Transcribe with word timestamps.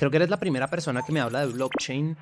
Creo 0.00 0.10
que 0.10 0.16
eres 0.16 0.30
la 0.30 0.38
primera 0.38 0.66
persona 0.66 1.02
que 1.02 1.12
me 1.12 1.20
habla 1.20 1.40
de 1.40 1.52
blockchain 1.52 2.16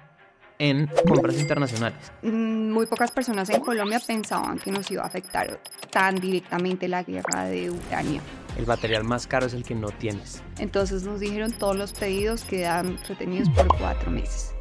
en 0.59 0.91
compras 1.07 1.39
internacionales. 1.39 2.11
Mm, 2.23 2.73
Muy 2.73 2.87
pocas 2.87 3.13
personas 3.13 3.49
en 3.51 3.61
Colombia 3.61 4.01
pensaban 4.05 4.59
que 4.59 4.73
nos 4.73 4.91
iba 4.91 5.05
a 5.05 5.07
afectar 5.07 5.63
tan 5.89 6.17
directamente 6.17 6.89
la 6.89 7.05
guerra 7.05 7.45
de 7.45 7.71
Ucrania. 7.71 8.21
El 8.57 8.67
material 8.67 9.05
más 9.05 9.29
caro 9.29 9.47
es 9.47 9.55
el 9.55 9.63
que 9.63 9.77
no 9.77 9.91
tienes. 9.91 10.43
Entonces 10.59 11.05
nos 11.05 11.21
dijeron 11.21 11.53
todos 11.53 11.77
los 11.77 11.93
pedidos 11.93 12.43
quedan 12.43 12.99
retenidos 13.07 13.49
por 13.51 13.69
cuatro 13.79 14.11
meses. 14.11 14.53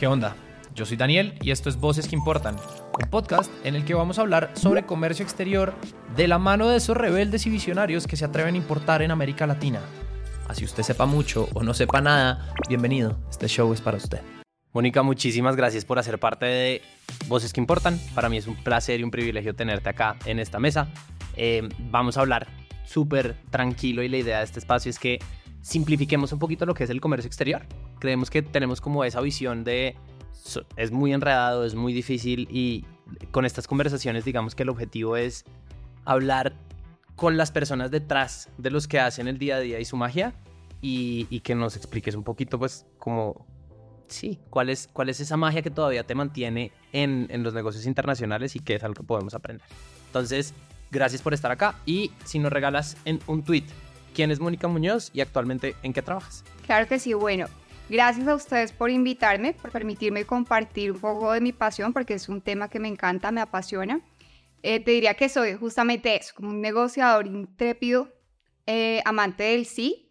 ¿Qué 0.00 0.08
onda? 0.08 0.34
Yo 0.74 0.86
soy 0.86 0.96
Daniel 0.96 1.38
y 1.40 1.52
esto 1.52 1.68
es 1.68 1.76
Voces 1.76 2.08
que 2.08 2.16
Importan, 2.16 2.56
un 2.56 3.10
podcast 3.10 3.48
en 3.62 3.76
el 3.76 3.84
que 3.84 3.94
vamos 3.94 4.18
a 4.18 4.22
hablar 4.22 4.50
sobre 4.54 4.84
comercio 4.84 5.22
exterior 5.22 5.72
de 6.16 6.26
la 6.26 6.40
mano 6.40 6.68
de 6.68 6.78
esos 6.78 6.96
rebeldes 6.96 7.46
y 7.46 7.50
visionarios 7.50 8.08
que 8.08 8.16
se 8.16 8.24
atreven 8.24 8.56
a 8.56 8.58
importar 8.58 9.02
en 9.02 9.12
América 9.12 9.46
Latina. 9.46 9.78
Así 10.48 10.64
usted 10.64 10.82
sepa 10.82 11.06
mucho 11.06 11.48
o 11.54 11.62
no 11.62 11.72
sepa 11.74 12.00
nada, 12.00 12.54
bienvenido, 12.68 13.18
este 13.30 13.48
show 13.48 13.72
es 13.72 13.80
para 13.80 13.96
usted. 13.96 14.20
Mónica, 14.72 15.02
muchísimas 15.02 15.56
gracias 15.56 15.84
por 15.84 15.98
hacer 15.98 16.18
parte 16.18 16.46
de 16.46 16.82
Voces 17.28 17.52
que 17.52 17.60
Importan. 17.60 17.98
Para 18.14 18.28
mí 18.28 18.36
es 18.36 18.46
un 18.46 18.56
placer 18.56 19.00
y 19.00 19.04
un 19.04 19.10
privilegio 19.10 19.54
tenerte 19.54 19.88
acá 19.88 20.16
en 20.26 20.38
esta 20.38 20.58
mesa. 20.58 20.88
Eh, 21.36 21.68
vamos 21.78 22.16
a 22.16 22.20
hablar 22.20 22.48
súper 22.84 23.36
tranquilo 23.50 24.02
y 24.02 24.08
la 24.08 24.18
idea 24.18 24.38
de 24.38 24.44
este 24.44 24.58
espacio 24.58 24.90
es 24.90 24.98
que 24.98 25.18
simplifiquemos 25.62 26.32
un 26.32 26.38
poquito 26.38 26.66
lo 26.66 26.74
que 26.74 26.84
es 26.84 26.90
el 26.90 27.00
comercio 27.00 27.28
exterior. 27.28 27.62
Creemos 27.98 28.30
que 28.30 28.42
tenemos 28.42 28.80
como 28.80 29.04
esa 29.04 29.20
visión 29.20 29.64
de 29.64 29.96
es 30.76 30.90
muy 30.90 31.14
enredado, 31.14 31.64
es 31.64 31.74
muy 31.74 31.92
difícil 31.92 32.48
y 32.50 32.84
con 33.30 33.46
estas 33.46 33.66
conversaciones 33.66 34.24
digamos 34.24 34.54
que 34.54 34.64
el 34.64 34.68
objetivo 34.68 35.16
es 35.16 35.44
hablar 36.04 36.54
con 37.16 37.36
las 37.36 37.52
personas 37.52 37.90
detrás 37.90 38.50
de 38.58 38.70
los 38.70 38.88
que 38.88 38.98
hacen 38.98 39.28
el 39.28 39.38
día 39.38 39.56
a 39.56 39.60
día 39.60 39.80
y 39.80 39.84
su 39.84 39.96
magia 39.96 40.34
y, 40.84 41.26
y 41.30 41.40
que 41.40 41.54
nos 41.54 41.76
expliques 41.76 42.14
un 42.14 42.24
poquito 42.24 42.58
pues 42.58 42.84
como 42.98 43.46
sí, 44.06 44.38
cuál 44.50 44.68
es, 44.68 44.86
cuál 44.92 45.08
es 45.08 45.18
esa 45.18 45.38
magia 45.38 45.62
que 45.62 45.70
todavía 45.70 46.04
te 46.04 46.14
mantiene 46.14 46.72
en, 46.92 47.26
en 47.30 47.42
los 47.42 47.54
negocios 47.54 47.86
internacionales 47.86 48.54
y 48.54 48.60
que 48.60 48.74
es 48.74 48.84
algo 48.84 48.96
que 48.96 49.02
podemos 49.02 49.32
aprender. 49.32 49.66
Entonces, 50.08 50.52
gracias 50.90 51.22
por 51.22 51.32
estar 51.32 51.50
acá 51.50 51.76
y 51.86 52.12
si 52.24 52.38
nos 52.38 52.52
regalas 52.52 52.98
en 53.06 53.18
un 53.26 53.42
tweet, 53.42 53.64
¿quién 54.12 54.30
es 54.30 54.40
Mónica 54.40 54.68
Muñoz 54.68 55.10
y 55.14 55.22
actualmente 55.22 55.74
en 55.82 55.94
qué 55.94 56.02
trabajas? 56.02 56.44
Claro 56.66 56.86
que 56.86 56.98
sí, 56.98 57.14
bueno, 57.14 57.46
gracias 57.88 58.28
a 58.28 58.34
ustedes 58.34 58.72
por 58.72 58.90
invitarme, 58.90 59.54
por 59.54 59.70
permitirme 59.70 60.26
compartir 60.26 60.92
un 60.92 61.00
poco 61.00 61.32
de 61.32 61.40
mi 61.40 61.54
pasión, 61.54 61.94
porque 61.94 62.12
es 62.12 62.28
un 62.28 62.42
tema 62.42 62.68
que 62.68 62.78
me 62.78 62.88
encanta, 62.88 63.32
me 63.32 63.40
apasiona. 63.40 64.02
Eh, 64.62 64.80
te 64.80 64.90
diría 64.90 65.14
que 65.14 65.30
soy 65.30 65.54
justamente 65.54 66.14
eso, 66.14 66.34
como 66.36 66.50
un 66.50 66.60
negociador 66.60 67.26
intrépido, 67.26 68.12
eh, 68.66 69.00
amante 69.06 69.44
del 69.44 69.64
sí, 69.64 70.03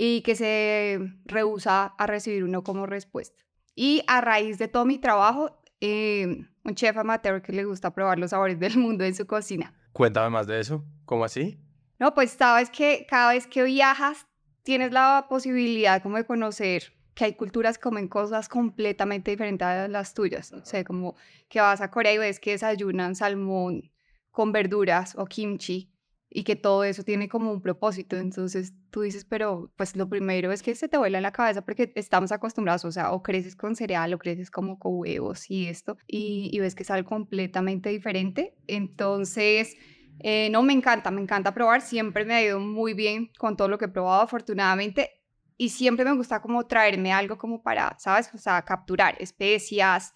y 0.00 0.22
que 0.22 0.36
se 0.36 1.00
rehúsa 1.24 1.86
a 1.86 2.06
recibir 2.06 2.44
uno 2.44 2.62
como 2.62 2.86
respuesta. 2.86 3.42
Y 3.74 4.04
a 4.06 4.20
raíz 4.20 4.56
de 4.56 4.68
todo 4.68 4.84
mi 4.84 4.98
trabajo, 4.98 5.60
eh, 5.80 6.46
un 6.64 6.74
chef 6.76 6.96
amateur 6.96 7.42
que 7.42 7.52
le 7.52 7.64
gusta 7.64 7.92
probar 7.92 8.16
los 8.16 8.30
sabores 8.30 8.60
del 8.60 8.76
mundo 8.78 9.02
en 9.04 9.16
su 9.16 9.26
cocina. 9.26 9.74
Cuéntame 9.92 10.30
más 10.30 10.46
de 10.46 10.60
eso, 10.60 10.84
¿cómo 11.04 11.24
así? 11.24 11.58
No, 11.98 12.14
pues 12.14 12.30
sabes 12.30 12.70
que 12.70 13.06
cada 13.10 13.32
vez 13.32 13.48
que 13.48 13.64
viajas 13.64 14.28
tienes 14.62 14.92
la 14.92 15.26
posibilidad 15.28 16.00
como 16.00 16.16
de 16.16 16.24
conocer 16.24 16.92
que 17.14 17.24
hay 17.24 17.32
culturas 17.34 17.76
que 17.76 17.82
comen 17.82 18.06
cosas 18.06 18.48
completamente 18.48 19.32
diferentes 19.32 19.66
a 19.66 19.88
las 19.88 20.14
tuyas. 20.14 20.52
O 20.52 20.64
sea, 20.64 20.84
como 20.84 21.16
que 21.48 21.60
vas 21.60 21.80
a 21.80 21.90
Corea 21.90 22.12
y 22.12 22.18
ves 22.18 22.38
que 22.38 22.52
desayunan 22.52 23.16
salmón 23.16 23.90
con 24.30 24.52
verduras 24.52 25.16
o 25.16 25.24
kimchi 25.24 25.92
y 26.30 26.44
que 26.44 26.56
todo 26.56 26.84
eso 26.84 27.02
tiene 27.04 27.28
como 27.28 27.52
un 27.52 27.62
propósito. 27.62 28.16
Entonces 28.16 28.74
tú 28.90 29.02
dices, 29.02 29.24
pero 29.24 29.72
pues 29.76 29.96
lo 29.96 30.08
primero 30.08 30.52
es 30.52 30.62
que 30.62 30.74
se 30.74 30.88
te 30.88 30.98
vuela 30.98 31.18
en 31.18 31.22
la 31.22 31.32
cabeza 31.32 31.62
porque 31.62 31.92
estamos 31.94 32.32
acostumbrados, 32.32 32.84
o 32.84 32.92
sea, 32.92 33.12
o 33.12 33.22
creces 33.22 33.56
con 33.56 33.76
cereal 33.76 34.12
o 34.14 34.18
creces 34.18 34.50
como 34.50 34.78
con 34.78 34.92
huevos 34.96 35.50
y 35.50 35.66
esto, 35.66 35.96
y, 36.06 36.50
y 36.52 36.60
ves 36.60 36.74
que 36.74 36.82
es 36.82 36.90
algo 36.90 37.08
completamente 37.08 37.90
diferente. 37.90 38.54
Entonces... 38.66 39.76
Eh, 40.20 40.48
no, 40.50 40.62
me 40.62 40.72
encanta, 40.72 41.10
me 41.10 41.20
encanta 41.20 41.54
probar. 41.54 41.80
Siempre 41.80 42.24
me 42.24 42.34
ha 42.34 42.42
ido 42.42 42.58
muy 42.58 42.94
bien 42.94 43.30
con 43.38 43.56
todo 43.56 43.68
lo 43.68 43.78
que 43.78 43.84
he 43.86 43.88
probado, 43.88 44.22
afortunadamente. 44.22 45.10
Y 45.56 45.70
siempre 45.70 46.04
me 46.04 46.12
gusta 46.14 46.40
como 46.40 46.66
traerme 46.66 47.12
algo 47.12 47.36
como 47.38 47.62
para, 47.62 47.96
¿sabes? 47.98 48.32
O 48.34 48.38
sea, 48.38 48.62
capturar 48.62 49.16
especias, 49.20 50.14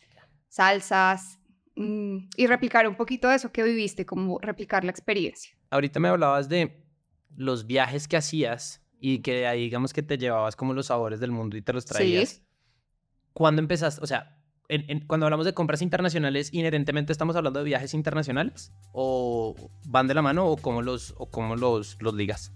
salsas 0.48 1.38
mm, 1.76 2.16
y 2.36 2.46
replicar 2.46 2.86
un 2.86 2.96
poquito 2.96 3.28
de 3.28 3.36
eso 3.36 3.50
que 3.52 3.62
viviste, 3.62 4.06
como 4.06 4.38
replicar 4.40 4.84
la 4.84 4.90
experiencia. 4.90 5.56
Ahorita 5.72 5.98
me 6.00 6.08
hablabas 6.08 6.48
de 6.48 6.84
los 7.34 7.66
viajes 7.66 8.06
que 8.06 8.16
hacías 8.18 8.82
y 9.00 9.20
que 9.20 9.32
de 9.32 9.46
ahí 9.46 9.62
digamos 9.62 9.92
que 9.92 10.02
te 10.02 10.18
llevabas 10.18 10.54
como 10.54 10.74
los 10.74 10.86
sabores 10.86 11.18
del 11.18 11.32
mundo 11.32 11.56
y 11.56 11.62
te 11.62 11.72
los 11.72 11.86
traías. 11.86 12.28
Sí. 12.28 12.42
¿Cuándo 13.32 13.60
empezaste? 13.62 14.02
O 14.02 14.06
sea, 14.06 14.38
en- 14.68 14.84
en- 14.88 15.06
cuando 15.06 15.24
hablamos 15.26 15.46
de 15.46 15.54
compras 15.54 15.80
internacionales, 15.80 16.52
inherentemente 16.52 17.10
estamos 17.10 17.34
hablando 17.36 17.58
de 17.60 17.64
viajes 17.64 17.94
internacionales 17.94 18.70
o 18.92 19.56
van 19.86 20.08
de 20.08 20.14
la 20.14 20.20
mano 20.22 20.46
o 20.46 20.56
cómo 20.58 20.82
los, 20.82 21.14
o 21.16 21.30
cómo 21.30 21.56
los, 21.56 21.96
los 22.02 22.12
ligas. 22.14 22.52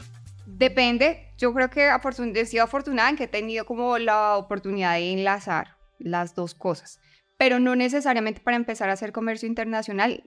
Depende, 0.46 1.32
yo 1.38 1.52
creo 1.54 1.70
que 1.70 1.90
he 2.34 2.46
sido 2.46 2.64
afortunada 2.64 3.08
en 3.10 3.16
que 3.16 3.24
he 3.24 3.28
tenido 3.28 3.64
como 3.64 3.98
la 3.98 4.36
oportunidad 4.36 4.94
de 4.94 5.12
enlazar 5.12 5.76
las 5.98 6.34
dos 6.34 6.54
cosas, 6.54 7.00
pero 7.36 7.60
no 7.60 7.76
necesariamente 7.76 8.40
para 8.40 8.56
empezar 8.56 8.88
a 8.88 8.94
hacer 8.94 9.12
comercio 9.12 9.48
internacional. 9.48 10.24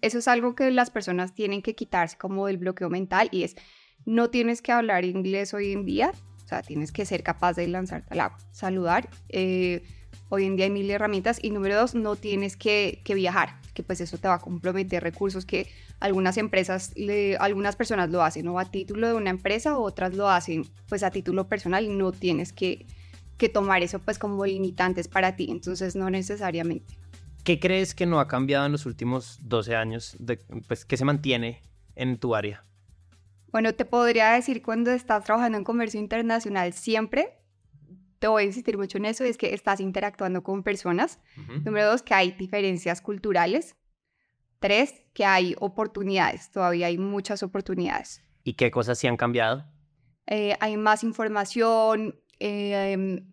Eso 0.00 0.18
es 0.18 0.28
algo 0.28 0.54
que 0.54 0.70
las 0.70 0.90
personas 0.90 1.34
tienen 1.34 1.62
que 1.62 1.74
quitarse 1.74 2.16
como 2.16 2.46
del 2.46 2.58
bloqueo 2.58 2.90
mental 2.90 3.28
y 3.30 3.42
es, 3.42 3.56
no 4.06 4.30
tienes 4.30 4.62
que 4.62 4.72
hablar 4.72 5.04
inglés 5.04 5.52
hoy 5.54 5.72
en 5.72 5.84
día, 5.84 6.12
o 6.44 6.48
sea, 6.48 6.62
tienes 6.62 6.92
que 6.92 7.04
ser 7.04 7.22
capaz 7.22 7.54
de 7.54 7.68
lanzarte 7.68 8.14
al 8.14 8.20
agua, 8.20 8.38
saludar. 8.52 9.08
eh, 9.28 9.82
hoy 10.30 10.44
en 10.44 10.56
día 10.56 10.66
hay 10.66 10.70
mil 10.70 10.90
herramientas 10.90 11.38
y 11.42 11.50
número 11.50 11.76
dos, 11.76 11.94
no 11.94 12.16
tienes 12.16 12.56
que, 12.56 13.02
viajar, 13.14 13.60
que 13.74 13.82
pues 13.82 14.00
eso 14.00 14.18
te 14.18 14.28
va 14.28 14.34
a 14.34 14.38
comprometer 14.38 15.02
recursos 15.02 15.44
que 15.44 15.70
algunas 16.00 16.36
empresas, 16.36 16.94
algunas 17.38 17.76
personas 17.76 18.10
lo 18.10 18.22
hacen 18.22 18.46
o 18.48 18.58
a 18.58 18.64
título 18.70 19.08
de 19.08 19.14
una 19.14 19.30
empresa, 19.30 19.78
otras 19.78 20.14
lo 20.14 20.28
hacen 20.28 20.64
pues 20.88 21.02
a 21.02 21.10
título 21.10 21.48
personal 21.48 21.84
y 21.84 21.88
no 21.88 22.12
tienes 22.12 22.52
que, 22.52 22.86
que 23.38 23.48
tomar 23.48 23.82
eso 23.82 24.00
pues 24.00 24.18
como 24.18 24.44
limitantes 24.44 25.08
para 25.08 25.36
ti, 25.36 25.48
entonces 25.50 25.96
no 25.96 26.10
necesariamente. 26.10 26.98
¿Qué 27.44 27.58
crees 27.58 27.94
que 27.94 28.04
no 28.04 28.20
ha 28.20 28.28
cambiado 28.28 28.66
en 28.66 28.72
los 28.72 28.84
últimos 28.84 29.38
12 29.42 29.74
años? 29.74 30.16
De, 30.18 30.36
pues, 30.66 30.84
¿Qué 30.84 30.96
se 30.96 31.04
mantiene 31.04 31.62
en 31.94 32.18
tu 32.18 32.34
área? 32.34 32.64
Bueno, 33.50 33.72
te 33.74 33.86
podría 33.86 34.32
decir 34.32 34.62
cuando 34.62 34.90
estás 34.90 35.24
trabajando 35.24 35.56
en 35.56 35.64
comercio 35.64 35.98
internacional 35.98 36.74
siempre, 36.74 37.38
te 38.18 38.26
voy 38.28 38.42
a 38.42 38.46
insistir 38.46 38.76
mucho 38.76 38.98
en 38.98 39.06
eso, 39.06 39.24
es 39.24 39.38
que 39.38 39.54
estás 39.54 39.80
interactuando 39.80 40.42
con 40.42 40.62
personas. 40.62 41.20
Número 41.64 41.86
dos, 41.86 42.02
que 42.02 42.12
hay 42.12 42.32
diferencias 42.32 43.00
culturales. 43.00 43.76
Tres, 44.58 45.02
que 45.14 45.24
hay 45.24 45.54
oportunidades, 45.60 46.50
todavía 46.50 46.88
hay 46.88 46.98
muchas 46.98 47.44
oportunidades. 47.44 48.22
¿Y 48.42 48.54
qué 48.54 48.70
cosas 48.70 48.98
sí 48.98 49.06
han 49.06 49.16
cambiado? 49.16 49.64
eh, 50.28 50.56
hay 50.60 50.76
más 50.76 51.04
información, 51.04 52.20
eh, 52.40 52.92
em, 52.92 53.24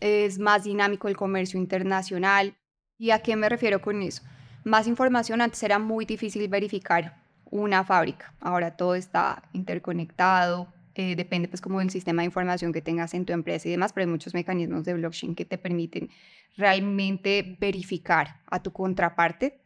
es 0.00 0.38
más 0.38 0.64
dinámico 0.64 1.08
el 1.08 1.16
comercio 1.16 1.58
internacional. 1.58 2.56
¿Y 2.96 3.10
a 3.10 3.20
qué 3.20 3.36
me 3.36 3.48
refiero 3.48 3.80
con 3.80 4.02
eso? 4.02 4.22
Más 4.64 4.86
información, 4.86 5.40
antes 5.40 5.62
era 5.62 5.78
muy 5.78 6.04
difícil 6.04 6.48
verificar 6.48 7.22
una 7.50 7.84
fábrica, 7.84 8.34
ahora 8.40 8.76
todo 8.76 8.94
está 8.94 9.42
interconectado, 9.52 10.68
eh, 10.94 11.14
depende 11.14 11.48
pues 11.48 11.60
como 11.60 11.78
del 11.78 11.90
sistema 11.90 12.22
de 12.22 12.26
información 12.26 12.72
que 12.72 12.82
tengas 12.82 13.14
en 13.14 13.24
tu 13.24 13.32
empresa 13.32 13.68
y 13.68 13.70
demás, 13.70 13.92
pero 13.92 14.04
hay 14.04 14.10
muchos 14.10 14.34
mecanismos 14.34 14.84
de 14.84 14.94
blockchain 14.94 15.34
que 15.34 15.44
te 15.44 15.56
permiten 15.56 16.10
realmente 16.56 17.56
verificar 17.60 18.40
a 18.46 18.62
tu 18.62 18.72
contraparte. 18.72 19.60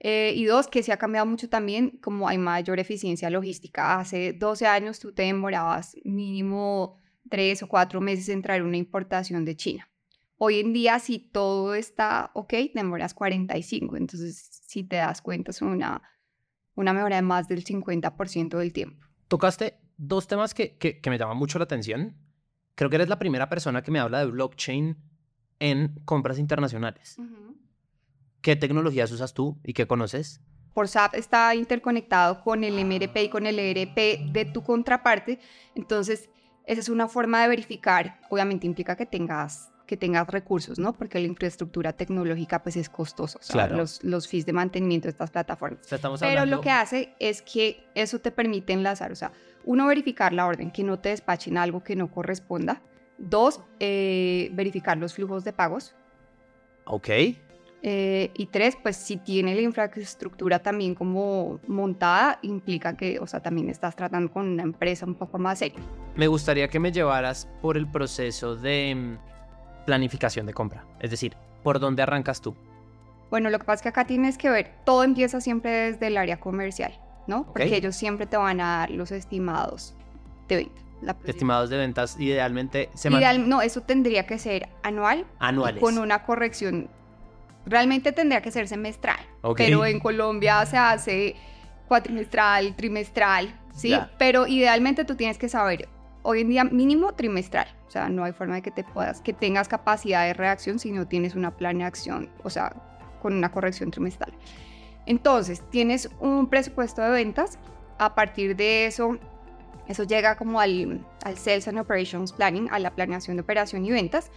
Eh, 0.00 0.32
y 0.34 0.44
dos, 0.44 0.68
que 0.68 0.82
se 0.82 0.92
ha 0.92 0.96
cambiado 0.96 1.26
mucho 1.26 1.48
también, 1.48 1.98
como 2.00 2.28
hay 2.28 2.38
mayor 2.38 2.78
eficiencia 2.78 3.28
logística. 3.28 3.98
Hace 3.98 4.32
12 4.32 4.66
años 4.66 4.98
tú 4.98 5.12
te 5.12 5.24
demorabas 5.24 5.96
mínimo 6.04 6.96
tres 7.28 7.62
o 7.62 7.68
cuatro 7.68 8.00
meses 8.00 8.28
en 8.28 8.42
traer 8.42 8.62
una 8.62 8.76
importación 8.76 9.44
de 9.44 9.56
China. 9.56 9.88
Hoy 10.36 10.60
en 10.60 10.72
día, 10.72 10.98
si 11.00 11.18
todo 11.18 11.74
está 11.74 12.30
ok, 12.34 12.54
demoras 12.74 13.12
45. 13.14 13.96
Entonces, 13.96 14.48
si 14.66 14.84
te 14.84 14.96
das 14.96 15.20
cuenta, 15.20 15.50
es 15.50 15.60
una, 15.62 16.02
una 16.74 16.92
mejora 16.92 17.16
de 17.16 17.22
más 17.22 17.48
del 17.48 17.64
50% 17.64 18.56
del 18.56 18.72
tiempo. 18.72 19.04
Tocaste 19.26 19.78
dos 19.96 20.28
temas 20.28 20.54
que, 20.54 20.76
que, 20.78 21.00
que 21.00 21.10
me 21.10 21.18
llaman 21.18 21.36
mucho 21.36 21.58
la 21.58 21.64
atención. 21.64 22.16
Creo 22.76 22.88
que 22.88 22.96
eres 22.96 23.08
la 23.08 23.18
primera 23.18 23.48
persona 23.48 23.82
que 23.82 23.90
me 23.90 23.98
habla 23.98 24.20
de 24.20 24.26
blockchain 24.26 24.96
en 25.60 26.00
compras 26.04 26.38
internacionales. 26.38 27.16
¿Qué 28.40 28.56
tecnologías 28.56 29.10
usas 29.10 29.34
tú 29.34 29.58
y 29.64 29.72
qué 29.72 29.86
conoces? 29.86 30.40
Por 30.72 30.86
SAP 30.86 31.14
está 31.16 31.54
interconectado 31.54 32.42
con 32.44 32.62
el 32.62 32.84
MRP 32.84 33.16
y 33.24 33.28
con 33.28 33.46
el 33.46 33.58
ERP 33.58 34.30
de 34.32 34.44
tu 34.44 34.62
contraparte. 34.62 35.40
Entonces, 35.74 36.30
esa 36.68 36.80
es 36.80 36.88
una 36.88 37.08
forma 37.08 37.42
de 37.42 37.48
verificar. 37.48 38.20
Obviamente 38.30 38.66
implica 38.66 38.94
que 38.94 39.06
tengas 39.06 39.72
que 39.86 39.96
tengas 39.96 40.26
recursos, 40.28 40.78
¿no? 40.78 40.92
Porque 40.92 41.18
la 41.18 41.26
infraestructura 41.26 41.94
tecnológica 41.94 42.62
pues 42.62 42.76
es 42.76 42.90
costosa, 42.90 43.38
o 43.38 43.42
sea, 43.42 43.54
Claro. 43.54 43.76
los, 43.78 44.04
los 44.04 44.28
fees 44.28 44.44
de 44.44 44.52
mantenimiento 44.52 45.06
de 45.06 45.12
estas 45.12 45.30
plataformas. 45.30 45.80
O 45.80 45.88
sea, 45.88 45.96
estamos 45.96 46.20
Pero 46.20 46.40
hablando... 46.40 46.56
lo 46.56 46.60
que 46.60 46.68
hace 46.70 47.14
es 47.18 47.40
que 47.40 47.86
eso 47.94 48.18
te 48.18 48.30
permite 48.30 48.74
enlazar, 48.74 49.10
o 49.12 49.16
sea, 49.16 49.32
uno 49.64 49.86
verificar 49.86 50.34
la 50.34 50.46
orden, 50.46 50.70
que 50.70 50.84
no 50.84 50.98
te 50.98 51.08
despachen 51.08 51.56
algo 51.56 51.82
que 51.82 51.96
no 51.96 52.10
corresponda, 52.10 52.82
Dos, 53.16 53.60
eh, 53.80 54.50
verificar 54.52 54.96
los 54.98 55.14
flujos 55.14 55.42
de 55.42 55.52
pagos. 55.52 55.94
Ok. 56.84 57.08
Eh, 57.82 58.32
y 58.34 58.46
tres, 58.46 58.76
pues 58.82 58.96
si 58.96 59.18
tiene 59.18 59.54
la 59.54 59.60
infraestructura 59.60 60.58
también 60.58 60.94
como 60.96 61.60
montada, 61.68 62.40
implica 62.42 62.96
que, 62.96 63.20
o 63.20 63.26
sea, 63.28 63.40
también 63.40 63.68
estás 63.68 63.94
tratando 63.94 64.32
con 64.32 64.48
una 64.48 64.64
empresa 64.64 65.06
un 65.06 65.14
poco 65.14 65.38
más 65.38 65.60
seria. 65.60 65.78
Me 66.16 66.26
gustaría 66.26 66.66
que 66.68 66.80
me 66.80 66.90
llevaras 66.90 67.48
por 67.62 67.76
el 67.76 67.86
proceso 67.88 68.56
de 68.56 68.94
mm, 68.96 69.84
planificación 69.86 70.46
de 70.46 70.54
compra. 70.54 70.84
Es 71.00 71.10
decir, 71.12 71.36
¿por 71.62 71.78
dónde 71.78 72.02
arrancas 72.02 72.40
tú? 72.40 72.56
Bueno, 73.30 73.48
lo 73.50 73.58
que 73.58 73.64
pasa 73.64 73.74
es 73.76 73.82
que 73.82 73.88
acá 73.90 74.06
tienes 74.06 74.38
que 74.38 74.50
ver, 74.50 74.72
todo 74.84 75.04
empieza 75.04 75.40
siempre 75.40 75.70
desde 75.92 76.06
el 76.08 76.16
área 76.16 76.40
comercial, 76.40 76.98
¿no? 77.26 77.44
Porque 77.44 77.76
ellos 77.76 77.94
siempre 77.94 78.26
te 78.26 78.36
van 78.36 78.60
a 78.60 78.78
dar 78.78 78.90
los 78.90 79.12
estimados 79.12 79.94
de 80.48 80.56
venta. 80.56 80.82
La 81.00 81.16
Estimados 81.24 81.70
de 81.70 81.76
ventas, 81.76 82.16
idealmente 82.18 82.90
seman- 82.94 83.20
Ideal, 83.20 83.48
no, 83.48 83.62
eso 83.62 83.82
tendría 83.82 84.26
que 84.26 84.36
ser 84.36 84.68
anual 84.82 85.26
anuales. 85.38 85.80
con 85.80 85.96
una 85.98 86.24
corrección. 86.24 86.88
Realmente 87.68 88.12
tendría 88.12 88.40
que 88.40 88.50
ser 88.50 88.66
semestral, 88.66 89.20
pero 89.56 89.84
en 89.84 90.00
Colombia 90.00 90.64
se 90.66 90.78
hace 90.78 91.36
cuatrimestral, 91.86 92.74
trimestral, 92.76 93.54
¿sí? 93.74 93.90
Ya. 93.90 94.10
Pero 94.18 94.46
idealmente 94.46 95.04
tú 95.04 95.16
tienes 95.16 95.38
que 95.38 95.48
saber, 95.48 95.88
hoy 96.22 96.40
en 96.40 96.48
día 96.48 96.64
mínimo 96.64 97.12
trimestral, 97.14 97.68
o 97.86 97.90
sea, 97.90 98.08
no 98.08 98.24
hay 98.24 98.32
forma 98.32 98.56
de 98.56 98.62
que 98.62 98.70
te 98.70 98.84
puedas, 98.84 99.20
que 99.20 99.32
tengas 99.32 99.68
capacidad 99.68 100.24
de 100.24 100.34
reacción 100.34 100.78
si 100.78 100.92
no 100.92 101.06
tienes 101.06 101.34
una 101.34 101.56
planeación, 101.56 102.30
o 102.42 102.50
sea, 102.50 102.74
con 103.20 103.34
una 103.34 103.50
corrección 103.50 103.90
trimestral. 103.90 104.32
Entonces, 105.06 105.62
tienes 105.70 106.10
un 106.20 106.48
presupuesto 106.48 107.02
de 107.02 107.10
ventas, 107.10 107.58
a 107.98 108.14
partir 108.14 108.56
de 108.56 108.86
eso, 108.86 109.18
eso 109.88 110.04
llega 110.04 110.36
como 110.36 110.60
al, 110.60 111.04
al 111.24 111.36
Sales 111.36 111.66
and 111.68 111.78
Operations 111.78 112.32
Planning, 112.32 112.68
a 112.70 112.78
la 112.78 112.90
planeación 112.90 113.36
de 113.36 113.42
operación 113.42 113.84
y 113.84 113.90
ventas. 113.90 114.30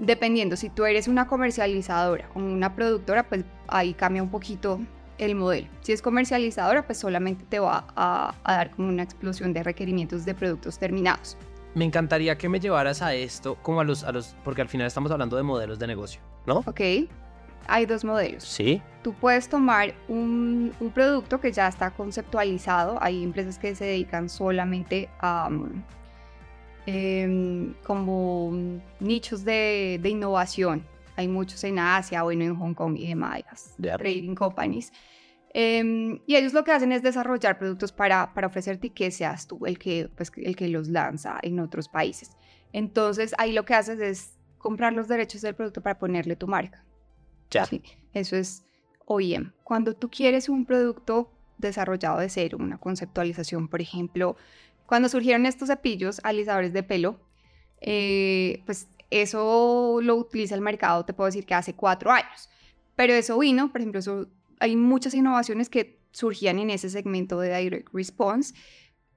Dependiendo, 0.00 0.56
si 0.56 0.70
tú 0.70 0.86
eres 0.86 1.08
una 1.08 1.26
comercializadora 1.26 2.30
o 2.34 2.38
una 2.38 2.74
productora, 2.74 3.28
pues 3.28 3.44
ahí 3.68 3.92
cambia 3.92 4.22
un 4.22 4.30
poquito 4.30 4.80
el 5.18 5.34
modelo. 5.34 5.68
Si 5.82 5.92
es 5.92 6.00
comercializadora, 6.00 6.86
pues 6.86 6.98
solamente 6.98 7.44
te 7.46 7.58
va 7.58 7.84
a, 7.94 8.34
a 8.42 8.54
dar 8.54 8.70
como 8.70 8.88
una 8.88 9.02
explosión 9.02 9.52
de 9.52 9.62
requerimientos 9.62 10.24
de 10.24 10.34
productos 10.34 10.78
terminados. 10.78 11.36
Me 11.74 11.84
encantaría 11.84 12.38
que 12.38 12.48
me 12.48 12.58
llevaras 12.58 13.02
a 13.02 13.12
esto, 13.14 13.56
como 13.56 13.80
a 13.80 13.84
los, 13.84 14.02
a 14.02 14.10
los, 14.10 14.34
porque 14.42 14.62
al 14.62 14.68
final 14.68 14.86
estamos 14.86 15.12
hablando 15.12 15.36
de 15.36 15.42
modelos 15.42 15.78
de 15.78 15.86
negocio, 15.86 16.22
¿no? 16.46 16.64
¿Ok? 16.66 16.80
Hay 17.68 17.84
dos 17.84 18.02
modelos. 18.02 18.42
Sí. 18.42 18.80
Tú 19.02 19.12
puedes 19.12 19.50
tomar 19.50 19.94
un, 20.08 20.72
un 20.80 20.90
producto 20.90 21.38
que 21.40 21.52
ya 21.52 21.68
está 21.68 21.90
conceptualizado. 21.90 22.98
Hay 23.02 23.22
empresas 23.22 23.58
que 23.58 23.74
se 23.74 23.84
dedican 23.84 24.30
solamente 24.30 25.10
a 25.20 25.50
em, 26.86 27.74
como 27.84 28.52
nichos 29.00 29.44
de, 29.44 29.98
de 30.02 30.08
innovación. 30.08 30.84
Hay 31.16 31.28
muchos 31.28 31.62
en 31.64 31.78
Asia, 31.78 32.22
bueno, 32.22 32.44
en 32.44 32.56
Hong 32.56 32.74
Kong 32.74 32.96
y 32.96 33.08
demás, 33.08 33.74
Ya. 33.78 33.96
trading 33.98 34.34
companies. 34.34 34.92
Em, 35.52 36.20
y 36.26 36.36
ellos 36.36 36.52
lo 36.52 36.62
que 36.62 36.70
hacen 36.72 36.92
es 36.92 37.02
desarrollar 37.02 37.58
productos 37.58 37.92
para, 37.92 38.32
para 38.34 38.46
ofrecerte 38.46 38.86
y 38.86 38.90
que 38.90 39.10
seas 39.10 39.46
tú 39.46 39.66
el 39.66 39.78
que, 39.78 40.08
pues, 40.16 40.30
el 40.36 40.54
que 40.54 40.68
los 40.68 40.88
lanza 40.88 41.38
en 41.42 41.58
otros 41.58 41.88
países. 41.88 42.30
Entonces, 42.72 43.34
ahí 43.36 43.52
lo 43.52 43.64
que 43.64 43.74
haces 43.74 44.00
es 44.00 44.38
comprar 44.58 44.92
los 44.92 45.08
derechos 45.08 45.42
del 45.42 45.54
producto 45.56 45.82
para 45.82 45.98
ponerle 45.98 46.36
tu 46.36 46.46
marca. 46.46 46.84
Ya. 47.50 47.66
Sí, 47.66 47.82
eso 48.14 48.36
es 48.36 48.64
OEM. 49.06 49.52
Cuando 49.64 49.94
tú 49.94 50.08
quieres 50.08 50.48
un 50.48 50.64
producto 50.64 51.32
desarrollado 51.58 52.20
de 52.20 52.28
cero, 52.28 52.56
una 52.60 52.78
conceptualización, 52.78 53.68
por 53.68 53.80
ejemplo, 53.80 54.36
cuando 54.90 55.08
surgieron 55.08 55.46
estos 55.46 55.68
cepillos 55.68 56.20
alisadores 56.24 56.72
de 56.72 56.82
pelo, 56.82 57.20
eh, 57.80 58.60
pues 58.66 58.88
eso 59.08 60.00
lo 60.02 60.16
utiliza 60.16 60.56
el 60.56 60.62
mercado, 60.62 61.04
te 61.04 61.12
puedo 61.12 61.26
decir 61.26 61.46
que 61.46 61.54
hace 61.54 61.74
cuatro 61.74 62.10
años. 62.10 62.50
Pero 62.96 63.12
eso 63.12 63.38
vino, 63.38 63.70
por 63.70 63.82
ejemplo, 63.82 64.00
eso, 64.00 64.26
hay 64.58 64.74
muchas 64.74 65.14
innovaciones 65.14 65.68
que 65.68 66.00
surgían 66.10 66.58
en 66.58 66.70
ese 66.70 66.90
segmento 66.90 67.38
de 67.38 67.56
Direct 67.56 67.94
Response, 67.94 68.52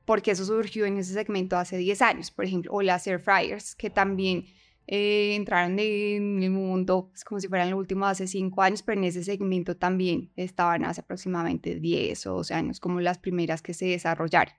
porque 0.06 0.30
eso 0.30 0.46
surgió 0.46 0.86
en 0.86 1.00
ese 1.00 1.12
segmento 1.12 1.58
hace 1.58 1.78
10 1.78 2.04
años, 2.04 2.30
por 2.30 2.46
ejemplo, 2.46 2.72
o 2.72 2.84
las 2.84 3.08
air 3.08 3.20
fryers, 3.20 3.74
que 3.74 3.90
también 3.90 4.46
eh, 4.86 5.34
entraron 5.34 5.80
en 5.80 6.44
el 6.44 6.52
mundo 6.52 7.08
pues, 7.10 7.24
como 7.24 7.42
si 7.42 7.48
fueran 7.48 7.72
lo 7.72 7.78
último 7.78 8.06
hace 8.06 8.28
5 8.28 8.62
años, 8.62 8.84
pero 8.84 9.00
en 9.00 9.06
ese 9.06 9.24
segmento 9.24 9.76
también 9.76 10.30
estaban 10.36 10.86
hace 10.86 11.02
aproximadamente 11.02 11.80
10 11.80 12.28
o 12.28 12.34
12 12.36 12.54
años 12.54 12.80
como 12.80 13.02
las 13.02 13.18
primeras 13.18 13.64
que 13.64 13.74
se 13.74 13.88
desarrollaron. 13.88 14.54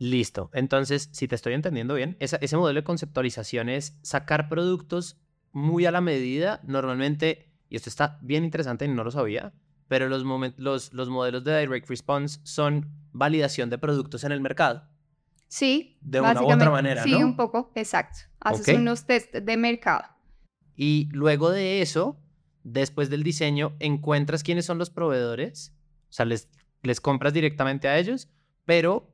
Listo. 0.00 0.50
Entonces, 0.54 1.10
si 1.12 1.28
te 1.28 1.34
estoy 1.34 1.52
entendiendo 1.52 1.94
bien, 1.94 2.16
esa- 2.20 2.38
ese 2.38 2.56
modelo 2.56 2.80
de 2.80 2.84
conceptualización 2.84 3.68
es 3.68 3.98
sacar 4.00 4.48
productos 4.48 5.20
muy 5.52 5.84
a 5.84 5.90
la 5.90 6.00
medida, 6.00 6.60
normalmente, 6.64 7.50
y 7.68 7.76
esto 7.76 7.90
está 7.90 8.18
bien 8.22 8.42
interesante 8.42 8.86
y 8.86 8.88
no 8.88 9.04
lo 9.04 9.10
sabía, 9.10 9.52
pero 9.88 10.08
los, 10.08 10.24
momen- 10.24 10.54
los, 10.56 10.94
los 10.94 11.10
modelos 11.10 11.44
de 11.44 11.60
Direct 11.60 11.86
Response 11.90 12.40
son 12.44 12.88
validación 13.12 13.68
de 13.68 13.76
productos 13.76 14.24
en 14.24 14.32
el 14.32 14.40
mercado. 14.40 14.88
Sí, 15.48 15.98
De 16.00 16.20
una 16.22 16.40
u 16.42 16.50
otra 16.50 16.70
manera, 16.70 17.02
Sí, 17.02 17.10
¿no? 17.10 17.18
un 17.26 17.36
poco, 17.36 17.70
exacto. 17.74 18.20
Haces 18.40 18.68
unos 18.76 19.04
test 19.04 19.34
de 19.34 19.56
mercado. 19.58 20.04
Y 20.76 21.10
luego 21.12 21.50
de 21.50 21.82
eso, 21.82 22.18
después 22.64 23.10
del 23.10 23.22
diseño, 23.22 23.76
encuentras 23.80 24.42
quiénes 24.44 24.64
son 24.64 24.78
los 24.78 24.88
proveedores, 24.88 25.74
o 26.08 26.12
sea, 26.12 26.24
les, 26.24 26.48
les 26.82 27.02
compras 27.02 27.34
directamente 27.34 27.86
a 27.86 27.98
ellos, 27.98 28.30
pero 28.64 29.12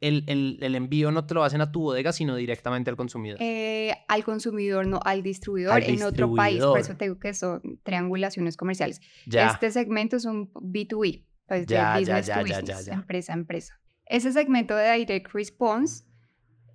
el, 0.00 0.24
el- 0.28 0.58
el 0.62 0.74
envío 0.74 1.10
no 1.10 1.26
te 1.26 1.34
lo 1.34 1.42
hacen 1.44 1.60
a 1.60 1.72
tu 1.72 1.80
bodega, 1.80 2.12
sino 2.12 2.36
directamente 2.36 2.90
al 2.90 2.96
consumidor. 2.96 3.38
eh, 3.40 3.94
al 4.08 4.24
consumidor, 4.24 4.86
no 4.86 5.00
al 5.04 5.22
distribuidor 5.22 5.74
Al 5.74 5.82
en 5.84 6.02
otro 6.02 6.34
país. 6.34 6.62
Por 6.64 6.78
eso 6.78 6.96
te 6.96 7.06
digo 7.06 7.18
que 7.18 7.34
son 7.34 7.60
triangulaciones 7.82 8.56
comerciales. 8.56 9.00
ya, 9.26 9.48
Este 9.48 9.70
segmento 9.70 10.16
es 10.16 10.24
un 10.24 10.52
B2B, 10.54 11.24
pues 11.46 11.66
Ya, 11.66 11.94
de 11.94 12.00
business 12.00 12.26
ya, 12.26 12.34
to 12.34 12.40
business, 12.46 12.88
empresa 12.88 13.32
a 13.32 13.36
empresa. 13.36 13.80
Ese 14.06 14.32
segmento 14.32 14.74
de 14.76 14.92
Direct 14.98 15.32
Response 15.32 16.04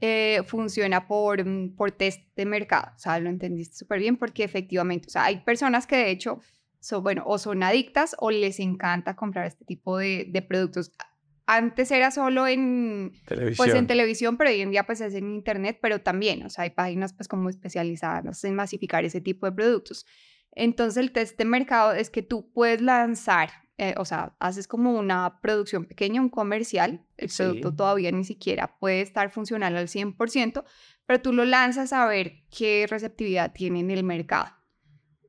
eh, 0.02 0.42
funciona 0.46 1.08
por, 1.08 1.46
mm, 1.46 1.76
por 1.76 1.92
test 1.92 2.22
de 2.36 2.46
mercado. 2.46 2.92
O 2.96 3.00
sea, 3.00 3.20
lo 3.20 3.30
entendiste 3.30 3.76
súper 3.78 4.00
bien 4.00 4.18
porque 4.18 4.44
efectivamente, 4.44 5.08
o 5.08 5.10
sea, 5.12 5.26
hay 5.26 5.40
personas 5.42 5.88
que 5.88 5.96
de 5.96 6.12
hecho 6.12 6.40
son, 6.82 7.02
bueno, 7.04 7.24
o 7.26 7.38
son 7.38 7.64
adictas 7.64 8.14
o 8.20 8.30
les 8.30 8.60
encanta 8.60 9.16
comprar 9.16 9.46
este 9.46 9.64
tipo 9.64 9.98
de, 9.98 10.26
de 10.30 10.42
productos. 10.42 10.92
Antes 11.46 11.92
era 11.92 12.10
solo 12.12 12.48
en, 12.48 13.12
pues 13.58 13.74
en 13.74 13.86
televisión, 13.86 14.38
pero 14.38 14.50
hoy 14.50 14.62
en 14.62 14.72
día 14.72 14.86
pues 14.86 15.02
es 15.02 15.14
en 15.14 15.30
internet, 15.30 15.78
pero 15.82 16.00
también, 16.02 16.46
o 16.46 16.50
sea, 16.50 16.64
hay 16.64 16.70
páginas 16.70 17.14
pues 17.14 17.28
como 17.28 17.50
especializadas 17.50 18.44
en 18.46 18.56
masificar 18.56 19.04
ese 19.04 19.20
tipo 19.20 19.46
de 19.46 19.52
productos. 19.52 20.06
Entonces 20.52 20.98
el 20.98 21.12
test 21.12 21.38
de 21.38 21.46
mercado 21.46 21.92
es 21.94 22.10
que 22.10 22.22
tú 22.22 22.50
puedes 22.54 22.82
lanzar, 22.82 23.50
eh, 23.78 23.94
o 23.98 24.06
sea, 24.06 24.36
haces 24.40 24.68
como 24.68 24.98
una 24.98 25.42
producción 25.42 25.84
pequeña, 25.86 26.22
un 26.22 26.30
comercial, 26.30 27.06
el 27.18 27.30
Sí. 27.30 27.44
producto 27.44 27.76
todavía 27.76 28.12
ni 28.12 28.24
siquiera 28.24 28.78
puede 28.80 29.02
estar 29.02 29.30
funcional 29.30 29.76
al 29.76 29.90
100%, 29.90 30.64
pero 31.06 31.22
tú 31.22 31.34
lo 31.34 31.44
lanzas 31.44 31.92
a 31.92 32.06
ver 32.06 32.44
qué 32.56 32.86
receptividad 32.90 33.52
tiene 33.52 33.82
en 33.82 33.92
el 33.92 34.04
mercado. 34.06 34.48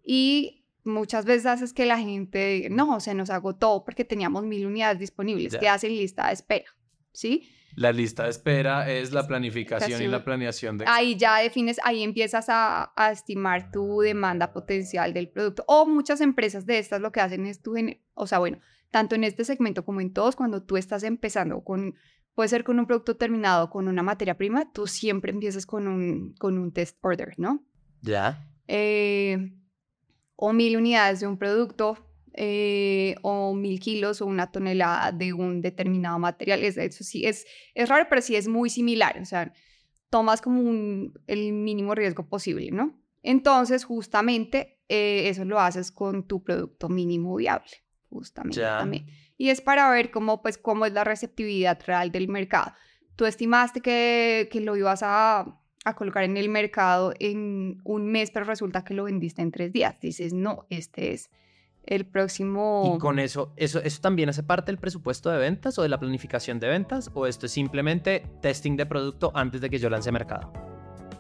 Y 0.05 0.64
muchas 0.85 1.25
veces 1.25 1.47
haces 1.47 1.73
que 1.73 1.87
la 1.87 1.99
gente 1.99 2.47
diga, 2.47 2.69
no, 2.71 3.01
se 3.01 3.15
nos 3.15 3.31
agotó 3.31 3.83
porque 3.85 4.05
teníamos 4.05 4.45
mil 4.45 4.67
unidades 4.67 4.99
disponibles, 4.99 5.53
Ya. 5.55 5.59
que 5.61 5.69
hacen 5.69 5.91
lista 5.97 6.29
de 6.29 6.35
espera, 6.35 6.71
¿sí? 7.13 7.49
La 7.77 7.91
lista 7.91 8.25
de 8.25 8.31
espera 8.31 8.89
es 8.89 9.13
la 9.13 9.27
planificación 9.27 10.01
y 10.01 10.07
la 10.07 10.25
planeación 10.25 10.79
de... 10.79 10.85
Ahí 10.87 11.17
ya 11.17 11.39
defines, 11.39 11.81
ahí 11.83 12.05
empiezas 12.05 12.49
a, 12.49 12.93
a 12.95 13.11
estimar 13.11 13.73
tu 13.73 14.01
demanda 14.01 14.53
potencial 14.53 15.13
del 15.13 15.29
producto. 15.29 15.65
O 15.67 15.85
muchas 15.85 16.21
empresas 16.21 16.67
de 16.67 16.79
estas 16.79 17.01
lo 17.01 17.11
que 17.11 17.21
hacen 17.21 17.47
es 17.47 17.61
tu, 17.63 17.75
o 18.15 18.27
sea, 18.29 18.39
bueno, 18.39 18.61
tanto 18.93 19.17
en 19.17 19.25
este 19.25 19.45
segmento 19.45 19.85
como 19.85 20.01
en 20.01 20.13
todos, 20.13 20.37
cuando 20.37 20.63
tú 20.63 20.77
estás 20.77 21.03
empezando 21.03 21.65
con, 21.65 21.97
puede 22.37 22.49
ser 22.49 22.63
con 22.63 22.79
un 22.79 22.87
producto 22.87 23.17
terminado, 23.17 23.71
con 23.71 23.89
una 23.89 24.05
materia 24.05 24.37
prima, 24.37 24.71
tú 24.71 24.87
siempre 24.87 25.33
empiezas 25.33 25.67
con 25.67 25.89
un, 25.89 26.35
con 26.39 26.59
un 26.59 26.71
test 26.73 26.97
order, 27.03 27.35
¿no? 27.39 27.65
ya. 28.03 28.47
Eh, 28.69 29.53
o 30.37 30.53
mil 30.53 30.77
unidades 30.77 31.21
de 31.21 31.27
un 31.27 31.39
producto, 31.39 31.99
eh, 32.37 33.15
o 33.23 33.55
mil 33.55 33.79
kilos 33.79 34.21
o 34.21 34.27
una 34.27 34.51
tonelada 34.51 35.13
de 35.13 35.33
un 35.33 35.61
determinado 35.61 36.19
material. 36.19 36.63
Es, 36.65 36.77
eso 36.77 37.05
sí, 37.05 37.25
es, 37.25 37.47
es 37.75 37.89
raro, 37.89 38.07
pero 38.09 38.21
sí 38.23 38.35
es 38.37 38.49
muy 38.49 38.71
similar. 38.71 39.19
O 39.21 39.25
sea, 39.25 39.53
tomas 40.11 40.41
como 40.43 40.61
un- 40.61 41.13
el 41.27 41.53
mínimo 41.53 41.95
riesgo 41.95 42.29
posible, 42.29 42.71
¿no? 42.73 43.01
Entonces, 43.23 43.85
justamente, 43.85 44.79
eh, 44.89 45.29
eso 45.29 45.45
lo 45.45 45.59
haces 45.61 45.91
con 45.93 46.27
tu 46.27 46.43
producto 46.43 46.89
mínimo 46.89 47.35
viable, 47.37 47.71
justamente 48.11 48.61
también. 48.79 49.07
Y 49.39 49.49
es 49.51 49.61
para 49.61 49.89
ver 49.91 50.11
cómo, 50.11 50.43
pues, 50.43 50.59
cómo 50.59 50.85
es 50.87 50.93
la 50.93 51.05
receptividad 51.05 51.81
real 51.87 52.11
del 52.13 52.29
mercado. 52.29 52.73
Tú 53.17 53.25
estimaste 53.27 53.81
que, 53.81 54.49
que 54.53 54.61
lo 54.61 54.77
ibas 54.77 55.01
a, 55.05 55.61
a 55.85 55.95
colocar 55.95 56.25
en 56.25 56.37
el 56.37 56.49
mercado 56.49 57.13
en 57.21 57.81
un 57.85 58.07
mes, 58.11 58.31
pero 58.31 58.47
resulta 58.47 58.85
que 58.85 58.95
lo 58.95 59.05
vendiste 59.05 59.43
en 59.43 59.51
tres 59.51 59.73
días. 59.73 60.01
Dices, 60.01 60.33
no, 60.33 60.67
este 60.71 61.13
es 61.13 61.31
el 61.85 62.07
próximo... 62.07 62.95
Y 62.97 62.99
con 62.99 63.19
eso, 63.19 63.53
eso, 63.57 63.81
¿eso 63.83 64.01
también 64.01 64.31
hace 64.31 64.43
parte 64.43 64.73
del 64.73 64.79
presupuesto 64.79 65.31
de 65.31 65.39
ventas 65.39 65.79
o 65.79 65.83
de 65.83 65.91
la 65.91 66.01
planificación 66.01 66.59
de 66.59 66.69
ventas? 66.69 67.11
¿O 67.13 67.27
esto 67.27 67.47
es 67.47 67.53
simplemente 67.53 68.25
testing 68.41 68.77
de 68.77 68.87
producto 68.87 69.31
antes 69.35 69.61
de 69.61 69.69
que 69.69 69.79
yo 69.79 69.91
lance 69.91 70.11
mercado? 70.11 70.51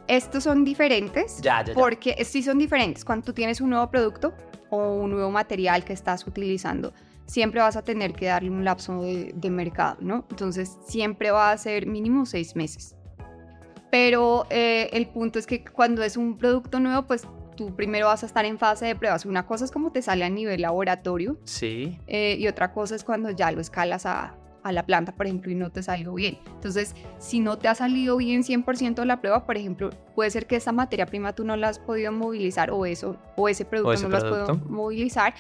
Estos 0.07 0.45
son 0.45 0.65
diferentes 0.65 1.41
Ya, 1.41 1.61
ya, 1.63 1.73
ya. 1.73 1.75
porque 1.75 2.25
sí 2.25 2.43
son 2.43 2.59
diferentes. 2.59 3.05
Cuando 3.05 3.27
tú 3.27 3.33
tienes 3.35 3.61
un 3.61 3.71
nuevo 3.71 3.91
producto 3.91 4.35
o 4.71 4.95
un 4.95 5.11
nuevo 5.11 5.31
material 5.31 5.85
que 5.85 5.93
estás 5.93 6.27
utilizando, 6.27 6.95
siempre 7.27 7.61
vas 7.61 7.77
a 7.77 7.83
tener 7.83 8.15
que 8.15 8.27
darle 8.27 8.51
un 8.51 8.65
lapso 8.65 9.03
de, 9.03 9.33
de 9.35 9.51
mercado, 9.51 9.99
¿no? 10.01 10.27
Entonces 10.31 10.79
siempre 10.87 11.31
va 11.31 11.53
a 11.53 11.59
ser 11.59 11.87
mínimo 11.87 12.25
seis 12.25 12.57
meses. 12.57 12.97
Pero 13.95 14.45
eh, 14.51 14.91
el 14.93 15.07
punto 15.07 15.39
es 15.39 15.47
que 15.47 15.63
cuando 15.65 16.03
es 16.03 16.17
un 16.17 16.37
producto 16.37 16.81
nuevo, 16.81 17.03
pues 17.07 17.29
tú 17.57 17.77
primero 17.77 18.09
vas 18.09 18.25
a 18.25 18.27
estar 18.27 18.45
en 18.45 18.59
fase 18.59 18.87
de 18.87 18.97
pruebas. 18.97 19.25
Una 19.25 19.47
cosa 19.47 19.65
es 19.65 19.71
como 19.71 19.93
te 19.93 20.03
sale 20.03 20.25
a 20.25 20.29
nivel 20.29 20.63
laboratorio 20.63 21.39
Sí. 21.45 21.97
eh, 22.09 22.35
y 22.37 22.49
otra 22.49 22.73
cosa 22.73 22.97
es 22.97 23.05
cuando 23.05 23.31
ya 23.31 23.53
lo 23.53 23.61
escalas 23.61 24.05
a, 24.05 24.35
a 24.65 24.73
la 24.73 24.85
planta, 24.85 25.13
por 25.13 25.27
ejemplo, 25.27 25.53
y 25.53 25.55
no 25.55 25.71
te 25.71 25.81
salió 25.85 26.13
bien. 26.15 26.39
Entonces, 26.57 26.97
si 27.21 27.39
no 27.39 27.57
te 27.57 27.69
ha 27.69 27.77
salido 27.77 28.17
bien 28.17 28.43
100% 28.43 28.97
de 28.97 29.07
la 29.07 29.21
prueba, 29.21 29.47
por 29.47 29.57
ejemplo, 29.57 29.91
puede 30.17 30.29
ser 30.33 30.49
que 30.49 30.57
esa 30.57 30.73
materia 30.73 31.07
prima 31.07 31.33
tú 31.33 31.45
no 31.45 31.55
la 31.57 31.69
has 31.69 31.79
podido 31.79 32.11
movilizar 32.11 32.73
o 32.73 32.87
eso 32.87 33.17
o 33.37 33.49
ese 33.49 33.65
producto 33.65 33.93
ese 33.93 34.03
no 34.03 34.09
lo 34.09 34.17
has 34.17 34.25
podido 34.25 34.57
movilizar 34.69 35.35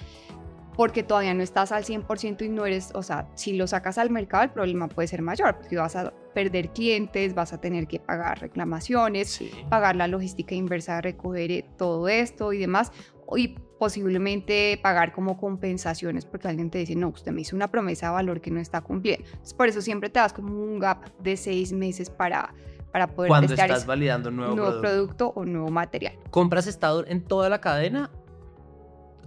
porque 0.76 1.02
todavía 1.02 1.34
no 1.34 1.42
estás 1.42 1.72
al 1.72 1.84
100% 1.84 2.44
y 2.44 2.48
no 2.48 2.66
eres, 2.66 2.90
o 2.94 3.02
sea, 3.02 3.26
si 3.34 3.54
lo 3.54 3.66
sacas 3.66 3.98
al 3.98 4.10
mercado 4.10 4.44
el 4.44 4.50
problema 4.50 4.86
puede 4.88 5.08
ser 5.08 5.22
mayor 5.22 5.56
porque 5.56 5.76
vas 5.76 5.96
a 5.96 6.12
perder 6.34 6.70
clientes, 6.70 7.34
vas 7.34 7.52
a 7.52 7.60
tener 7.60 7.86
que 7.86 8.00
pagar 8.00 8.40
reclamaciones, 8.40 9.30
Sí. 9.30 9.50
pagar 9.70 9.96
la 9.96 10.08
logística 10.08 10.54
inversa 10.54 10.96
de 10.96 11.02
recoger 11.02 11.50
eh, 11.50 11.64
todo 11.78 12.08
esto 12.08 12.52
y 12.52 12.58
demás, 12.58 12.92
y 13.36 13.56
posiblemente 13.78 14.78
pagar 14.82 15.12
como 15.12 15.36
compensaciones 15.38 16.24
porque 16.26 16.48
alguien 16.48 16.70
te 16.70 16.78
dice, 16.78 16.94
no, 16.96 17.08
usted 17.08 17.32
me 17.32 17.40
hizo 17.42 17.54
una 17.56 17.70
promesa 17.70 18.06
de 18.08 18.12
valor 18.12 18.40
que 18.40 18.50
no 18.50 18.60
está 18.60 18.80
cumpliendo. 18.80 19.24
Entonces, 19.26 19.54
por 19.54 19.68
eso 19.68 19.80
siempre 19.80 20.10
te 20.10 20.18
das 20.20 20.32
como 20.32 20.52
un 20.54 20.78
gap 20.78 21.04
de 21.20 21.36
seis 21.36 21.72
meses 21.72 22.10
para, 22.10 22.52
para 22.92 23.06
poder 23.08 23.28
Cuando 23.28 23.52
estás 23.54 23.86
validando 23.86 24.28
un 24.30 24.36
nuevo, 24.36 24.54
nuevo 24.54 24.80
producto. 24.80 25.32
producto 25.32 25.40
o 25.40 25.44
nuevo 25.44 25.68
material. 25.70 26.14
¿Compras 26.30 26.66
está 26.66 26.92
en 27.06 27.22
toda 27.22 27.48
la 27.48 27.60
cadena? 27.60 28.10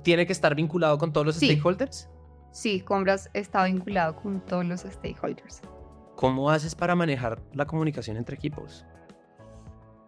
¿Tiene 0.03 0.25
que 0.25 0.33
estar 0.33 0.55
vinculado 0.55 0.97
con 0.97 1.11
todos 1.11 1.25
los 1.27 1.35
Sí. 1.35 1.47
stakeholders? 1.51 2.09
Sí, 2.51 2.79
Compras 2.81 3.29
está 3.33 3.65
vinculado 3.65 4.15
con 4.15 4.39
todos 4.41 4.65
los 4.65 4.81
stakeholders. 4.81 5.61
¿Cómo 6.17 6.49
haces 6.49 6.75
para 6.75 6.95
manejar 6.95 7.41
la 7.53 7.65
comunicación 7.65 8.17
entre 8.17 8.35
equipos? 8.35 8.85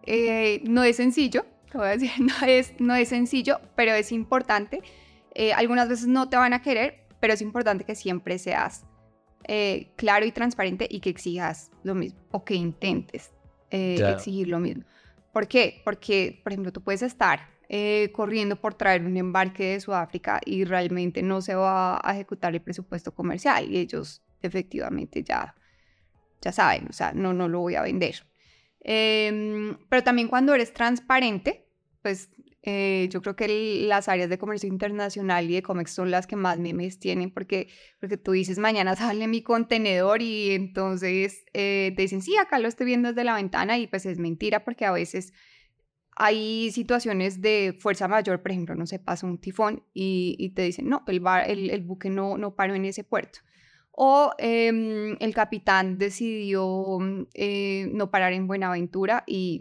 Eh, 0.02 0.60
no 0.68 0.82
es 0.82 0.96
sencillo, 0.96 1.46
te 1.70 1.78
voy 1.78 1.86
a 1.86 1.90
decir, 1.90 2.10
no 2.18 2.46
es, 2.46 2.78
no 2.78 2.94
es 2.94 3.08
sencillo, 3.08 3.60
pero 3.76 3.92
es 3.92 4.12
importante. 4.12 4.82
Eh, 5.34 5.54
algunas 5.54 5.88
veces 5.88 6.06
no 6.06 6.28
te 6.28 6.36
van 6.36 6.52
a 6.52 6.60
querer, 6.60 7.06
pero 7.20 7.32
es 7.32 7.40
importante 7.40 7.84
que 7.84 7.94
siempre 7.94 8.38
seas 8.38 8.84
eh, 9.44 9.92
claro 9.96 10.26
y 10.26 10.32
transparente 10.32 10.86
y 10.90 11.00
que 11.00 11.08
exijas 11.08 11.70
lo 11.82 11.94
mismo 11.94 12.20
o 12.30 12.44
que 12.44 12.54
intentes 12.54 13.32
exigir 13.70 14.48
lo 14.48 14.58
mismo. 14.58 14.84
¿Por 15.32 15.46
qué? 15.46 15.80
Porque, 15.84 16.40
por 16.42 16.52
ejemplo, 16.52 16.72
tú 16.72 16.82
puedes 16.82 17.02
estar 17.02 17.48
eh, 17.72 18.10
corriendo 18.12 18.56
por 18.56 18.74
traer 18.74 19.06
un 19.06 19.16
embarque 19.16 19.74
de 19.74 19.80
Sudáfrica 19.80 20.40
y 20.44 20.64
realmente 20.64 21.22
no 21.22 21.40
se 21.40 21.54
va 21.54 22.00
a 22.02 22.14
ejecutar 22.14 22.52
el 22.52 22.60
presupuesto 22.60 23.14
comercial 23.14 23.70
y 23.70 23.78
ellos 23.78 24.24
efectivamente 24.42 25.22
ya, 25.22 25.54
ya 26.40 26.52
saben, 26.52 26.86
o 26.88 26.92
sea, 26.92 27.12
no, 27.12 27.32
no 27.34 27.48
lo 27.48 27.60
voy 27.60 27.74
a 27.76 27.82
vender. 27.82 28.26
Em, 28.80 29.76
pero 29.88 30.02
también 30.02 30.28
cuando 30.28 30.54
eres 30.54 30.72
transparente, 30.72 31.66
pues 32.02 32.30
eh, 32.62 33.08
yo 33.10 33.22
creo 33.22 33.36
que 33.36 33.46
el- 33.46 33.88
las 33.88 34.08
áreas 34.08 34.28
de 34.28 34.38
comercio 34.38 34.68
internacional 34.68 35.50
y 35.50 35.54
de 35.54 35.62
COMEX 35.62 35.92
son 35.92 36.10
las 36.10 36.26
que 36.26 36.36
más 36.36 36.58
memes 36.58 36.98
tienen 36.98 37.30
porque, 37.30 37.68
porque 38.00 38.16
tú 38.18 38.32
dices 38.32 38.58
mañana 38.58 38.96
sale 38.96 39.26
mi 39.28 39.42
contenedor 39.42 40.20
y 40.22 40.50
entonces 40.52 41.44
eh, 41.54 41.92
te 41.96 42.02
dicen 42.02 42.20
sí, 42.22 42.36
acá 42.36 42.58
lo 42.58 42.68
estoy 42.68 42.86
viendo 42.86 43.08
desde 43.08 43.24
la 43.24 43.34
ventana 43.34 43.78
y 43.78 43.86
pues 43.86 44.04
es 44.06 44.18
mentira 44.18 44.64
porque 44.64 44.84
a 44.84 44.92
veces 44.92 45.32
hay 46.16 46.70
situaciones 46.72 47.40
de 47.40 47.76
fuerza 47.80 48.08
mayor, 48.08 48.42
por 48.42 48.50
ejemplo, 48.52 48.74
no 48.74 48.86
se 48.86 48.98
pasa 48.98 49.26
un 49.26 49.38
tifón 49.38 49.84
y, 49.94 50.36
y 50.38 50.50
te 50.50 50.62
dicen 50.62 50.88
no, 50.88 51.02
el, 51.06 51.20
bar- 51.20 51.48
el, 51.50 51.70
el 51.70 51.82
buque 51.82 52.10
no, 52.10 52.36
no 52.36 52.54
paró 52.54 52.74
en 52.74 52.84
ese 52.84 53.04
puerto. 53.04 53.40
O 53.92 54.32
em, 54.38 55.16
el 55.20 55.34
capitán 55.34 55.98
decidió 55.98 56.98
mm, 56.98 57.26
eh, 57.34 57.90
no 57.92 58.10
parar 58.10 58.32
en 58.32 58.46
Buenaventura 58.46 59.24
y, 59.26 59.60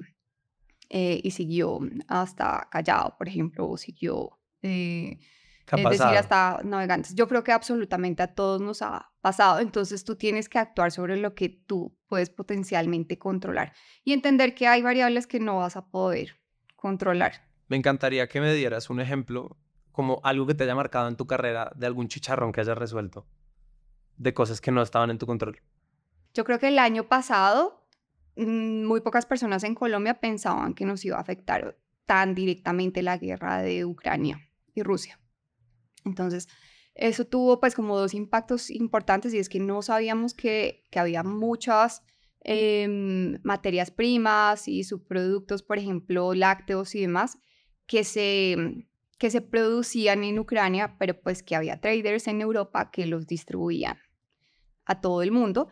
eh, 0.89 1.19
y 1.23 1.31
siguió 1.31 1.79
hasta 2.07 2.67
Callao, 2.71 3.17
por 3.17 3.27
ejemplo, 3.27 3.67
o 3.67 3.77
siguió, 3.77 4.39
eh, 4.61 5.17
¿Qué 5.65 5.75
ha 5.75 5.77
es 5.79 5.83
decir, 5.83 5.97
pasado? 5.99 6.19
hasta 6.19 6.61
Navegantes. 6.63 7.15
Yo 7.15 7.27
creo 7.27 7.43
que 7.43 7.51
absolutamente 7.51 8.23
a 8.23 8.33
todos 8.33 8.61
nos 8.61 8.81
ha 8.81 9.11
pasado, 9.21 9.59
entonces 9.59 10.03
tú 10.03 10.15
tienes 10.15 10.49
que 10.49 10.57
actuar 10.57 10.91
sobre 10.91 11.17
lo 11.17 11.35
que 11.35 11.49
tú 11.49 11.95
puedes 12.07 12.29
potencialmente 12.29 13.19
controlar 13.19 13.73
y 14.03 14.13
entender 14.13 14.55
que 14.55 14.67
hay 14.67 14.81
variables 14.81 15.27
que 15.27 15.39
no 15.39 15.57
vas 15.57 15.75
a 15.75 15.87
poder 15.87 16.39
controlar. 16.75 17.33
Me 17.67 17.77
encantaría 17.77 18.27
que 18.27 18.41
me 18.41 18.53
dieras 18.53 18.89
un 18.89 18.99
ejemplo, 18.99 19.57
como 19.91 20.21
algo 20.23 20.47
que 20.47 20.55
te 20.55 20.63
haya 20.63 20.75
marcado 20.75 21.07
en 21.07 21.17
tu 21.17 21.27
carrera, 21.27 21.71
de 21.75 21.85
algún 21.85 22.07
chicharrón 22.07 22.51
que 22.51 22.61
hayas 22.61 22.77
resuelto, 22.77 23.27
de 24.19 24.33
cosas 24.33 24.61
que 24.61 24.71
no 24.71 24.83
estaban 24.83 25.09
en 25.09 25.17
tu 25.17 25.25
control. 25.25 25.59
Yo 26.33 26.43
creo 26.43 26.59
que 26.59 26.67
el 26.67 26.77
año 26.77 27.07
pasado 27.07 27.87
mm, 28.35 28.83
muy 28.83 29.01
pocas 29.01 29.25
personas 29.25 29.63
en 29.63 29.73
Colombia 29.73 30.19
pensaban 30.19 30.75
que 30.75 30.85
nos 30.85 31.03
iba 31.03 31.17
a 31.17 31.21
afectar 31.21 31.79
tan 32.05 32.35
directamente 32.35 33.01
la 33.01 33.17
guerra 33.17 33.61
de 33.61 33.85
Ucrania 33.85 34.47
y 34.75 34.83
Rusia. 34.83 35.19
Entonces, 36.05 36.47
eso 36.95 37.25
tuvo 37.25 37.59
pues 37.59 37.75
como 37.75 37.97
dos 37.97 38.13
impactos 38.13 38.69
importantes 38.69 39.33
y 39.33 39.39
es 39.39 39.47
que 39.47 39.59
no 39.59 39.81
sabíamos 39.81 40.33
que, 40.33 40.85
que 40.91 40.99
había 40.99 41.23
muchas 41.23 42.03
em, 42.41 43.39
materias 43.43 43.89
primas 43.89 44.67
y 44.67 44.83
subproductos, 44.83 45.63
por 45.63 45.77
ejemplo, 45.77 46.33
lácteos 46.33 46.93
y 46.95 47.01
demás, 47.01 47.37
que 47.85 48.03
se, 48.03 48.87
que 49.17 49.29
se 49.29 49.41
producían 49.41 50.23
en 50.23 50.39
Ucrania, 50.39 50.97
pero 50.99 51.19
pues 51.19 51.41
que 51.41 51.55
había 51.55 51.79
traders 51.79 52.27
en 52.27 52.41
Europa 52.41 52.91
que 52.91 53.05
los 53.05 53.27
distribuían 53.27 53.97
a 54.89 55.01
todo 55.01 55.21
el 55.21 55.31
mundo. 55.31 55.69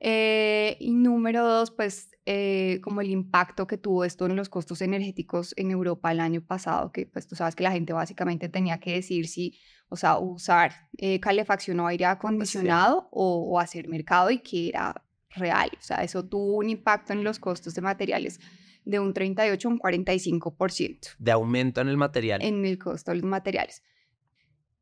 Eh, 0.00 0.76
y 0.78 0.92
número 0.92 1.44
dos, 1.44 1.72
pues 1.72 2.10
eh, 2.24 2.80
como 2.82 3.00
el 3.00 3.10
impacto 3.10 3.66
que 3.66 3.78
tuvo 3.78 4.04
esto 4.04 4.26
en 4.26 4.36
los 4.36 4.48
costos 4.48 4.80
energéticos 4.80 5.54
en 5.56 5.70
Europa 5.70 6.12
el 6.12 6.20
año 6.20 6.40
pasado, 6.40 6.92
que 6.92 7.06
pues 7.06 7.26
tú 7.26 7.34
sabes 7.34 7.56
que 7.56 7.64
la 7.64 7.72
gente 7.72 7.92
básicamente 7.92 8.48
tenía 8.48 8.78
que 8.78 8.92
decir 8.92 9.26
si, 9.26 9.58
o 9.88 9.96
sea, 9.96 10.18
usar 10.18 10.72
eh, 10.98 11.18
calefacción 11.18 11.80
o 11.80 11.86
aire 11.86 12.04
acondicionado 12.04 13.08
o, 13.10 13.50
o 13.50 13.58
hacer 13.58 13.88
mercado 13.88 14.30
y 14.30 14.38
que 14.38 14.68
era 14.68 15.04
real. 15.30 15.70
O 15.78 15.82
sea, 15.82 16.04
eso 16.04 16.24
tuvo 16.24 16.58
un 16.58 16.68
impacto 16.68 17.12
en 17.12 17.24
los 17.24 17.38
costos 17.38 17.74
de 17.74 17.80
materiales 17.80 18.38
de 18.84 19.00
un 19.00 19.12
38 19.12 19.68
a 19.68 19.70
un 19.70 19.78
45% 19.78 21.16
De 21.18 21.30
aumento 21.30 21.80
en 21.80 21.88
el 21.88 21.96
material. 21.96 22.42
en 22.42 22.64
el 22.64 22.78
costo 22.78 23.10
de 23.10 23.18
los 23.18 23.26
materiales. 23.26 23.82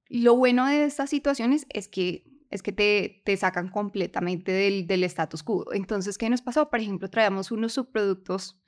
Lo 0.08 0.36
bueno 0.36 0.66
de 0.66 0.84
estas 0.84 1.10
situaciones 1.10 1.66
es 1.70 1.88
que, 1.88 2.24
es 2.50 2.62
que 2.62 2.72
te, 2.72 3.22
te 3.24 3.36
sacan 3.36 3.68
completamente 3.68 4.52
del, 4.52 4.86
del 4.86 5.04
status 5.04 5.42
quo. 5.42 5.66
Entonces, 5.72 6.16
¿qué 6.18 6.30
nos 6.30 6.42
pasó? 6.42 6.70
Por 6.70 6.80
ejemplo, 6.80 7.10
traíamos 7.10 7.50
unos 7.50 7.72
subproductos 7.72 8.60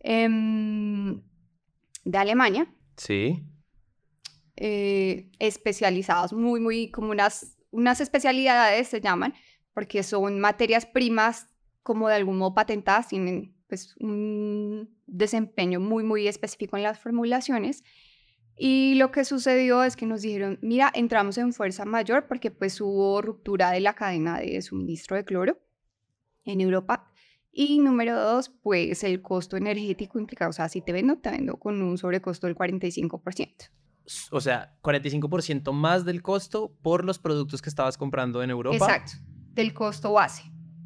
em, 0.00 1.22
de 2.04 2.18
Alemania 2.18 2.66
Sí. 2.96 3.42
eh, 4.56 5.30
especializados, 5.38 6.32
muy, 6.32 6.60
muy 6.60 6.90
como 6.90 7.10
unas, 7.10 7.56
unas 7.70 8.00
especialidades 8.00 8.88
se 8.88 9.00
llaman, 9.00 9.34
porque 9.72 10.02
son 10.02 10.38
materias 10.40 10.86
primas 10.86 11.48
como 11.82 12.08
de 12.08 12.14
algún 12.14 12.38
modo 12.38 12.54
patentadas, 12.54 13.08
tienen 13.08 13.54
pues 13.68 13.96
un 13.98 14.94
desempeño 15.06 15.80
muy, 15.80 16.04
muy 16.04 16.28
específico 16.28 16.76
en 16.76 16.82
las 16.84 16.98
formulaciones. 16.98 17.82
Y 18.56 18.94
lo 18.94 19.10
que 19.10 19.24
sucedió 19.24 19.82
es 19.82 19.96
que 19.96 20.06
nos 20.06 20.22
dijeron, 20.22 20.58
mira, 20.62 20.90
entramos 20.94 21.38
en 21.38 21.52
fuerza 21.52 21.84
mayor 21.84 22.26
porque 22.28 22.50
pues 22.50 22.80
hubo 22.80 23.20
ruptura 23.20 23.70
de 23.72 23.80
la 23.80 23.94
cadena 23.94 24.38
de 24.38 24.62
suministro 24.62 25.16
de 25.16 25.24
cloro 25.24 25.58
en 26.44 26.60
Europa. 26.60 27.10
Y 27.50 27.78
número 27.78 28.20
dos, 28.20 28.48
pues 28.62 29.04
el 29.04 29.22
costo 29.22 29.56
energético 29.56 30.18
implicado, 30.18 30.50
o 30.50 30.52
sea, 30.52 30.68
si 30.68 30.80
te 30.82 30.92
vendo, 30.92 31.18
te 31.18 31.30
vendo 31.30 31.56
con 31.56 31.80
un 31.82 31.98
sobrecosto 31.98 32.46
del 32.46 32.56
45%. 32.56 33.70
S- 34.06 34.28
O 34.32 34.40
sea, 34.40 34.76
45% 34.82 35.72
más 35.72 36.04
del 36.04 36.20
costo 36.22 36.76
por 36.82 37.04
los 37.04 37.18
productos 37.18 37.62
que 37.62 37.68
estabas 37.68 37.96
comprando 37.96 38.42
en 38.42 38.50
Europa. 38.50 38.74
Exacto, 38.76 39.12
del 39.52 39.72
costo 39.72 40.12
base, 40.12 40.42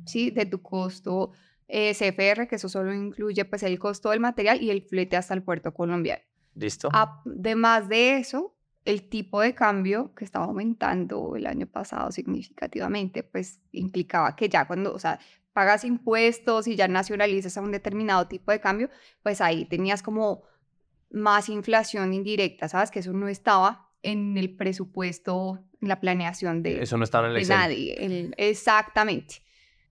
¿sí? 0.07 0.31
De 0.31 0.45
tu 0.47 0.61
costo 0.63 1.33
eh, 1.69 1.95
CFR, 1.95 2.47
que 2.47 2.57
eso 2.57 2.69
solo 2.69 2.95
incluye 2.95 3.45
pues 3.47 3.63
el 3.63 3.79
costo 3.79 4.11
del 4.11 4.21
material 4.21 4.63
y 4.63 4.71
el 4.71 4.83
flete 4.83 5.17
hasta 5.17 5.33
el 5.35 5.43
puerto 5.43 5.73
colombiano. 5.75 6.23
¿Listo? 6.59 6.88
Además 6.93 7.88
de 7.88 8.17
eso, 8.17 8.55
el 8.85 9.09
tipo 9.09 9.41
de 9.41 9.55
cambio 9.55 10.15
que 10.15 10.25
estaba 10.25 10.47
aumentando 10.47 11.37
el 11.37 11.47
año 11.47 11.67
pasado 11.67 12.11
significativamente, 12.11 13.23
pues 13.23 13.61
implicaba 13.73 14.35
que 14.35 14.49
ya 14.49 14.67
cuando, 14.67 14.93
o 14.95 14.99
sea, 14.99 15.19
pagas 15.53 15.85
impuestos 15.85 16.67
y 16.67 16.77
ya 16.77 16.88
nacionalizas 16.88 17.57
a 17.57 17.61
un 17.61 17.71
determinado 17.73 18.27
tipo 18.29 18.50
de 18.50 18.61
cambio, 18.61 18.91
pues 19.23 19.41
ahí 19.41 19.65
tenías 19.67 20.03
como 20.03 20.43
más 21.11 21.49
inflación 21.49 22.12
indirecta, 22.12 22.69
¿sabes? 22.69 22.91
Que 22.91 23.00
eso 23.00 23.12
no 23.12 23.29
estaba 23.29 23.91
en 24.03 24.37
el 24.37 24.55
presupuesto, 24.57 25.59
en 25.81 25.88
la 25.88 26.00
planeación 26.00 26.62
de, 26.62 26.83
Eso 26.83 26.97
no 26.97 27.05
estaba 27.05 27.27
en 27.27 27.31
el 27.31 27.35
de 27.37 27.41
Excel. 27.43 27.57
nadie. 27.57 27.95
el- 28.05 28.35
exactamente. 28.37 29.43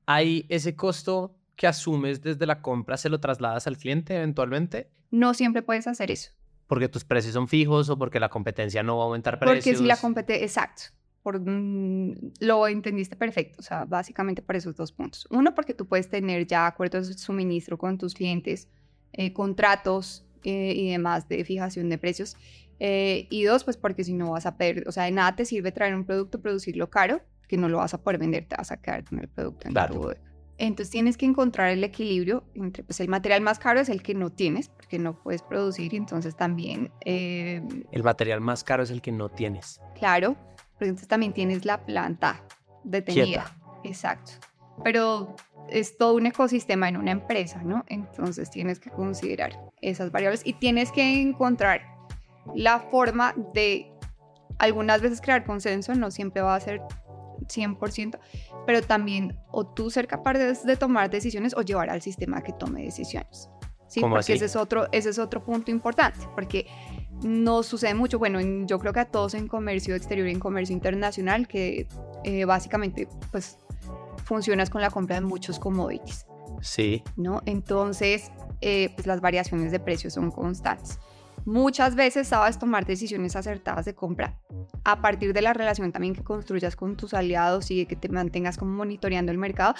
Hay 0.05 0.45
ese 0.49 0.75
costo 0.75 1.35
que 1.55 1.67
asumes 1.67 2.21
desde 2.21 2.45
la 2.45 2.61
compra 2.61 2.97
se 2.97 3.09
lo 3.09 3.19
trasladas 3.19 3.67
al 3.67 3.77
cliente 3.77 4.15
eventualmente? 4.15 4.89
No 5.11 5.33
siempre 5.33 5.61
puedes 5.63 5.87
hacer 5.87 6.11
eso. 6.11 6.31
Porque 6.67 6.89
tus 6.89 7.05
precios 7.05 7.33
son 7.33 7.47
fijos 7.47 7.89
o 7.89 7.97
porque 7.97 8.19
la 8.19 8.29
competencia 8.29 8.83
no 8.83 8.97
va 8.97 9.03
a 9.03 9.05
aumentar 9.07 9.39
precios. 9.39 9.63
Porque 9.63 9.77
si 9.77 9.85
la 9.85 9.97
competencia, 9.97 10.45
exacto. 10.45 10.83
Por, 11.23 11.39
mm, 11.39 12.33
lo 12.39 12.67
entendiste 12.67 13.15
perfecto, 13.15 13.57
o 13.59 13.61
sea, 13.61 13.85
básicamente 13.85 14.41
por 14.41 14.55
esos 14.55 14.75
dos 14.75 14.91
puntos. 14.91 15.27
Uno, 15.29 15.55
porque 15.55 15.73
tú 15.73 15.87
puedes 15.87 16.09
tener 16.09 16.45
ya 16.45 16.67
acuerdos 16.67 17.07
de 17.07 17.13
suministro 17.15 17.77
con 17.77 17.97
tus 17.97 18.13
clientes, 18.13 18.67
eh, 19.13 19.33
contratos 19.33 20.25
eh, 20.43 20.73
y 20.75 20.91
demás 20.91 21.27
de 21.27 21.43
fijación 21.43 21.89
de 21.89 21.97
precios. 21.97 22.37
Eh, 22.79 23.27
y 23.29 23.43
dos, 23.43 23.63
pues 23.63 23.75
porque 23.75 24.03
si 24.03 24.13
no 24.13 24.31
vas 24.31 24.45
a 24.45 24.55
perder, 24.57 24.87
o 24.87 24.91
sea, 24.91 25.03
de 25.03 25.11
nada 25.11 25.35
te 25.35 25.45
sirve 25.45 25.71
traer 25.71 25.95
un 25.95 26.05
producto, 26.05 26.39
producirlo 26.39 26.89
caro, 26.89 27.21
que 27.47 27.57
no 27.57 27.69
lo 27.69 27.77
vas 27.77 27.93
a 27.93 28.01
poder 28.01 28.19
vender, 28.19 28.45
te 28.45 28.55
vas 28.55 28.71
a 28.71 28.77
quedar 28.77 29.03
con 29.03 29.19
el 29.19 29.27
producto 29.27 29.67
en 29.67 29.73
claro. 29.73 30.13
Entonces 30.57 30.89
tienes 30.89 31.17
que 31.17 31.25
encontrar 31.25 31.69
el 31.69 31.83
equilibrio 31.83 32.43
entre, 32.55 32.83
pues 32.83 32.99
el 32.99 33.09
material 33.09 33.41
más 33.41 33.59
caro 33.59 33.79
es 33.79 33.89
el 33.89 34.01
que 34.01 34.15
no 34.15 34.31
tienes, 34.31 34.69
porque 34.69 34.97
no 34.97 35.21
puedes 35.21 35.43
producir, 35.43 35.93
entonces 35.93 36.35
también... 36.35 36.91
el 37.05 38.03
material 38.03 38.41
más 38.41 38.63
caro 38.63 38.83
es 38.83 38.89
el 38.89 39.01
que 39.01 39.11
no 39.11 39.29
tienes. 39.29 39.79
Claro, 39.99 40.35
pero 40.79 40.89
entonces 40.89 41.07
también 41.07 41.33
tienes 41.33 41.65
la 41.65 41.85
planta 41.85 42.43
detenida. 42.83 43.55
Exacto. 43.83 44.31
Pero 44.83 45.35
es 45.69 45.97
todo 45.97 46.15
un 46.15 46.25
ecosistema 46.25 46.89
en 46.89 46.97
una 46.97 47.11
empresa, 47.11 47.61
¿no? 47.63 47.83
Entonces 47.87 48.49
tienes 48.49 48.79
que 48.79 48.89
considerar 48.89 49.59
esas 49.81 50.11
variables 50.11 50.41
y 50.45 50.53
tienes 50.53 50.91
que 50.91 51.21
encontrar 51.21 51.81
la 52.55 52.79
forma 52.79 53.35
de 53.53 53.91
algunas 54.59 55.01
veces 55.01 55.21
crear 55.21 55.45
consenso, 55.45 55.93
no 55.93 56.09
siempre 56.09 56.41
va 56.41 56.55
a 56.55 56.59
ser 56.59 56.81
100%, 57.47 58.17
pero 58.67 58.81
también 58.81 59.39
o 59.49 59.65
tú 59.65 59.89
ser 59.89 60.07
capaz 60.07 60.33
de, 60.33 60.75
tomar 60.75 61.09
decisiones 61.09 61.55
o 61.55 61.61
llevar 61.61 61.89
al 61.89 62.01
sistema 62.01 62.43
que 62.43 62.51
tome 62.51 62.83
decisiones. 62.83 63.49
Sí, 63.87 64.01
porque 64.01 64.33
ese 64.33 64.43
es 64.43 64.57
otro 64.57 64.89
ese 64.91 65.09
es 65.09 65.19
otro 65.19 65.41
punto 65.41 65.71
importante, 65.71 66.27
porque 66.35 66.67
no 67.23 67.63
sucede 67.63 67.93
mucho, 67.93 68.19
bueno, 68.19 68.41
yo 68.65 68.77
creo 68.79 68.91
que 68.91 68.99
a 68.99 69.05
todos 69.05 69.35
en 69.35 69.47
comercio 69.47 69.95
exterior 69.95 70.27
y 70.27 70.31
en 70.31 70.39
comercio 70.39 70.73
internacional 70.73 71.47
que 71.47 71.87
eh, 72.25 72.43
básicamente 72.43 73.07
pues 73.31 73.57
funcionas 74.25 74.69
con 74.69 74.81
la 74.81 74.91
compra 74.91 75.15
de 75.15 75.21
muchos 75.21 75.59
commodities. 75.59 76.25
Sí. 76.61 77.03
¿No? 77.15 77.41
Entonces, 77.45 78.31
eh, 78.59 78.91
pues 78.95 79.07
las 79.07 79.21
variaciones 79.21 79.71
de 79.71 79.79
precios 79.79 80.13
son 80.13 80.29
constantes. 80.29 80.99
Muchas 81.47 81.95
veces 81.95 82.27
sabes 82.27 82.59
tomar 82.59 82.85
decisiones 82.85 83.37
acertadas 83.37 83.85
de 83.85 83.95
compra 83.95 84.37
a 84.83 85.01
partir 85.01 85.31
de 85.31 85.41
la 85.41 85.53
relación 85.53 85.93
también 85.93 86.13
que 86.13 86.21
construyas 86.21 86.75
con 86.75 86.97
tus 86.97 87.13
aliados 87.13 87.71
y 87.71 87.85
que 87.85 87.95
te 87.95 88.09
mantengas 88.09 88.57
como 88.57 88.73
monitoreando 88.73 89.31
el 89.31 89.37
mercado, 89.37 89.73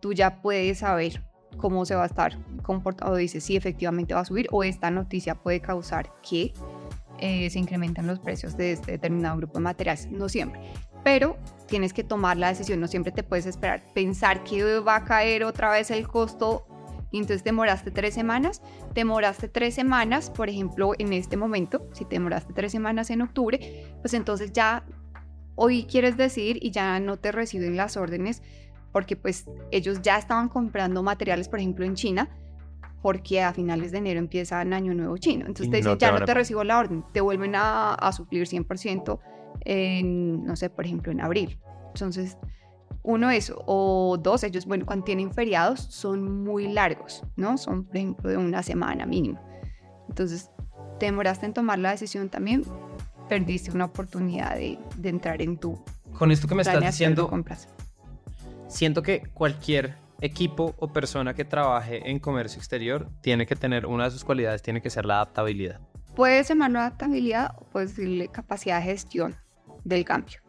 tú 0.00 0.12
ya 0.12 0.42
puedes 0.42 0.80
saber 0.80 1.24
cómo 1.56 1.86
se 1.86 1.94
va 1.94 2.02
a 2.02 2.06
estar 2.06 2.36
comportado, 2.62 3.16
dices 3.16 3.44
si 3.44 3.56
efectivamente 3.56 4.12
va 4.12 4.20
a 4.20 4.24
subir 4.26 4.46
o 4.52 4.62
esta 4.62 4.90
noticia 4.90 5.34
puede 5.36 5.60
causar 5.60 6.12
que 6.20 6.52
eh, 7.18 7.48
se 7.48 7.58
incrementen 7.60 8.06
los 8.06 8.18
precios 8.18 8.54
de 8.58 8.72
este 8.72 8.92
determinado 8.92 9.38
grupo 9.38 9.54
de 9.54 9.60
materiales. 9.60 10.10
No 10.10 10.28
siempre, 10.28 10.60
pero 11.02 11.38
tienes 11.66 11.94
que 11.94 12.04
tomar 12.04 12.36
la 12.36 12.48
decisión, 12.48 12.78
no 12.78 12.88
siempre 12.88 13.10
te 13.10 13.22
puedes 13.22 13.46
esperar, 13.46 13.82
pensar 13.94 14.44
que 14.44 14.80
va 14.80 14.96
a 14.96 15.04
caer 15.04 15.44
otra 15.44 15.70
vez 15.70 15.90
el 15.90 16.06
costo 16.06 16.66
y 17.16 17.18
entonces 17.18 17.42
demoraste 17.44 17.90
tres 17.90 18.12
semanas, 18.12 18.60
demoraste 18.94 19.48
tres 19.48 19.74
semanas, 19.74 20.30
por 20.30 20.50
ejemplo, 20.50 20.92
en 20.98 21.14
este 21.14 21.38
momento, 21.38 21.88
si 21.92 22.04
te 22.04 22.16
demoraste 22.16 22.52
tres 22.52 22.72
semanas 22.72 23.08
en 23.08 23.22
octubre, 23.22 23.96
pues 24.02 24.12
entonces 24.12 24.52
ya 24.52 24.84
hoy 25.54 25.84
quieres 25.84 26.18
decidir 26.18 26.58
y 26.60 26.72
ya 26.72 27.00
no 27.00 27.16
te 27.16 27.32
reciben 27.32 27.74
las 27.74 27.96
órdenes 27.96 28.42
porque 28.92 29.16
pues 29.16 29.46
ellos 29.70 30.02
ya 30.02 30.18
estaban 30.18 30.50
comprando 30.50 31.02
materiales, 31.02 31.48
por 31.48 31.58
ejemplo, 31.58 31.86
en 31.86 31.94
China, 31.94 32.28
porque 33.00 33.42
a 33.42 33.54
finales 33.54 33.92
de 33.92 33.98
enero 33.98 34.18
empieza 34.18 34.60
el 34.60 34.74
año 34.74 34.92
nuevo 34.92 35.16
chino. 35.16 35.46
Entonces 35.46 35.70
te 35.70 35.78
dicen, 35.78 35.96
ya 35.96 36.12
no 36.12 36.24
te 36.24 36.34
recibo 36.34 36.64
la 36.64 36.78
orden, 36.78 37.02
te 37.14 37.22
vuelven 37.22 37.54
a, 37.54 37.94
a 37.94 38.12
suplir 38.12 38.46
100% 38.46 39.18
en, 39.64 40.44
no 40.44 40.54
sé, 40.54 40.68
por 40.68 40.84
ejemplo, 40.84 41.12
en 41.12 41.22
abril. 41.22 41.58
Entonces, 41.88 42.36
uno 43.06 43.30
eso, 43.30 43.62
o 43.66 44.18
dos, 44.20 44.42
ellos, 44.42 44.66
bueno, 44.66 44.84
cuando 44.84 45.04
tienen 45.04 45.32
feriados 45.32 45.80
son 45.80 46.42
muy 46.42 46.66
largos, 46.66 47.22
¿no? 47.36 47.56
Son, 47.56 47.84
por 47.84 47.96
ejemplo, 47.96 48.28
de 48.28 48.36
una 48.36 48.64
semana 48.64 49.06
mínimo. 49.06 49.40
Entonces, 50.08 50.50
te 50.98 51.06
demoraste 51.06 51.46
en 51.46 51.52
tomar 51.52 51.78
la 51.78 51.92
decisión 51.92 52.28
también, 52.28 52.64
perdiste 53.28 53.70
una 53.70 53.84
oportunidad 53.84 54.56
de, 54.56 54.78
de 54.96 55.08
entrar 55.08 55.40
en 55.40 55.56
tu... 55.56 55.80
Con 56.18 56.32
esto 56.32 56.48
que 56.48 56.56
me 56.56 56.62
estás 56.62 56.80
diciendo, 56.80 57.30
siento 58.66 59.02
que 59.02 59.22
cualquier 59.32 59.94
equipo 60.20 60.74
o 60.78 60.88
persona 60.88 61.34
que 61.34 61.44
trabaje 61.44 62.10
en 62.10 62.18
comercio 62.18 62.58
exterior 62.58 63.08
tiene 63.20 63.46
que 63.46 63.54
tener 63.54 63.86
una 63.86 64.04
de 64.04 64.10
sus 64.10 64.24
cualidades, 64.24 64.62
tiene 64.62 64.82
que 64.82 64.90
ser 64.90 65.04
la 65.04 65.16
adaptabilidad. 65.16 65.80
Puedes 66.16 66.48
llamarlo 66.48 66.80
adaptabilidad 66.80 67.54
o 67.56 67.66
puedes 67.66 67.94
decirle 67.94 68.28
capacidad 68.28 68.80
de 68.80 68.86
gestión 68.86 69.36
del 69.84 70.04
cambio. 70.04 70.40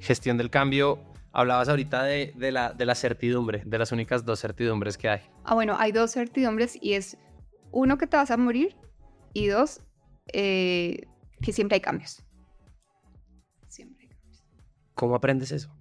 Gestión 0.00 0.36
del 0.36 0.50
cambio, 0.50 0.98
hablabas 1.32 1.68
ahorita 1.68 2.04
de, 2.04 2.32
la, 2.52 2.72
de 2.72 2.86
la 2.86 2.94
certidumbre, 2.94 3.62
de 3.64 3.78
las 3.78 3.92
únicas 3.92 4.24
dos 4.24 4.40
certidumbres 4.40 4.98
que 4.98 5.08
hay. 5.08 5.20
Ah, 5.44 5.54
bueno, 5.54 5.76
hay 5.78 5.92
dos 5.92 6.12
certidumbres 6.12 6.78
y 6.80 6.94
es 6.94 7.16
uno 7.70 7.98
que 7.98 8.06
te 8.06 8.16
vas 8.16 8.30
a 8.30 8.36
morir 8.36 8.76
y 9.32 9.46
dos, 9.46 9.80
eh, 10.32 11.06
que 11.40 11.52
siempre 11.52 11.76
hay 11.76 11.80
cambios. 11.80 12.22
Siempre 13.66 14.02
hay 14.02 14.08
cambios. 14.08 14.44
¿Cómo 14.94 15.14
aprendes 15.14 15.52
eso? 15.52 15.74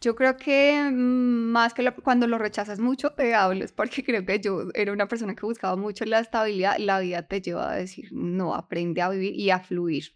Yo 0.00 0.14
creo 0.14 0.36
que 0.36 0.90
mm, 0.90 1.50
más 1.50 1.72
que 1.72 1.90
cuando 2.02 2.26
lo 2.26 2.36
rechazas 2.36 2.78
mucho, 2.78 3.10
te 3.10 3.34
hables, 3.34 3.72
porque 3.72 4.04
creo 4.04 4.26
que 4.26 4.38
yo 4.38 4.68
era 4.74 4.92
una 4.92 5.08
persona 5.08 5.34
que 5.34 5.46
buscaba 5.46 5.76
mucho 5.76 6.04
la 6.04 6.18
estabilidad. 6.18 6.76
La 6.78 7.00
vida 7.00 7.26
te 7.26 7.40
lleva 7.40 7.72
a 7.72 7.76
decir, 7.76 8.10
no, 8.12 8.54
aprende 8.54 9.00
a 9.00 9.08
vivir 9.08 9.34
y 9.34 9.50
a 9.50 9.60
fluir 9.60 10.12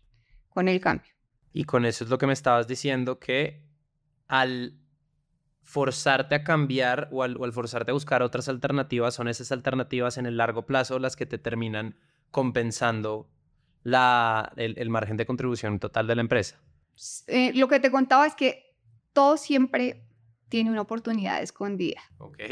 con 0.51 0.69
el 0.69 0.81
cambio. 0.81 1.11
Y 1.55 1.65
con 1.65 1.87
eso 1.87 2.05
es 2.05 2.11
lo 2.11 2.19
que 2.19 2.27
me 2.27 2.35
estabas 2.35 2.69
diciendo, 2.69 3.19
que 3.19 3.68
al 4.29 4.79
forzarte 5.63 6.35
a 6.35 6.45
cambiar 6.45 7.09
o 7.13 7.23
al, 7.23 7.53
forzarte 7.53 7.91
a 7.91 7.95
buscar 7.95 8.23
otras 8.23 8.49
alternativas, 8.49 9.15
son 9.15 9.29
esas 9.29 9.53
alternativas 9.53 10.17
en 10.17 10.27
el 10.27 10.37
largo 10.37 10.65
plazo 10.65 10.99
las 10.99 11.17
que 11.17 11.27
te 11.27 11.39
terminan 11.39 11.97
compensando 12.31 13.29
la, 13.83 14.53
el, 14.57 14.89
margen 14.91 15.17
de 15.17 15.27
contribución 15.27 15.79
total 15.79 16.07
de 16.07 16.15
la 16.15 16.21
empresa. 16.21 16.61
Eh, 17.27 17.53
lo 17.55 17.69
que 17.69 17.81
te 17.81 17.91
contaba 17.91 18.27
es 18.27 18.35
que 18.35 18.75
todo 19.13 19.37
siempre 19.37 20.05
tiene 20.49 20.71
una 20.71 20.81
oportunidad 20.81 21.43
escondida. 21.43 22.01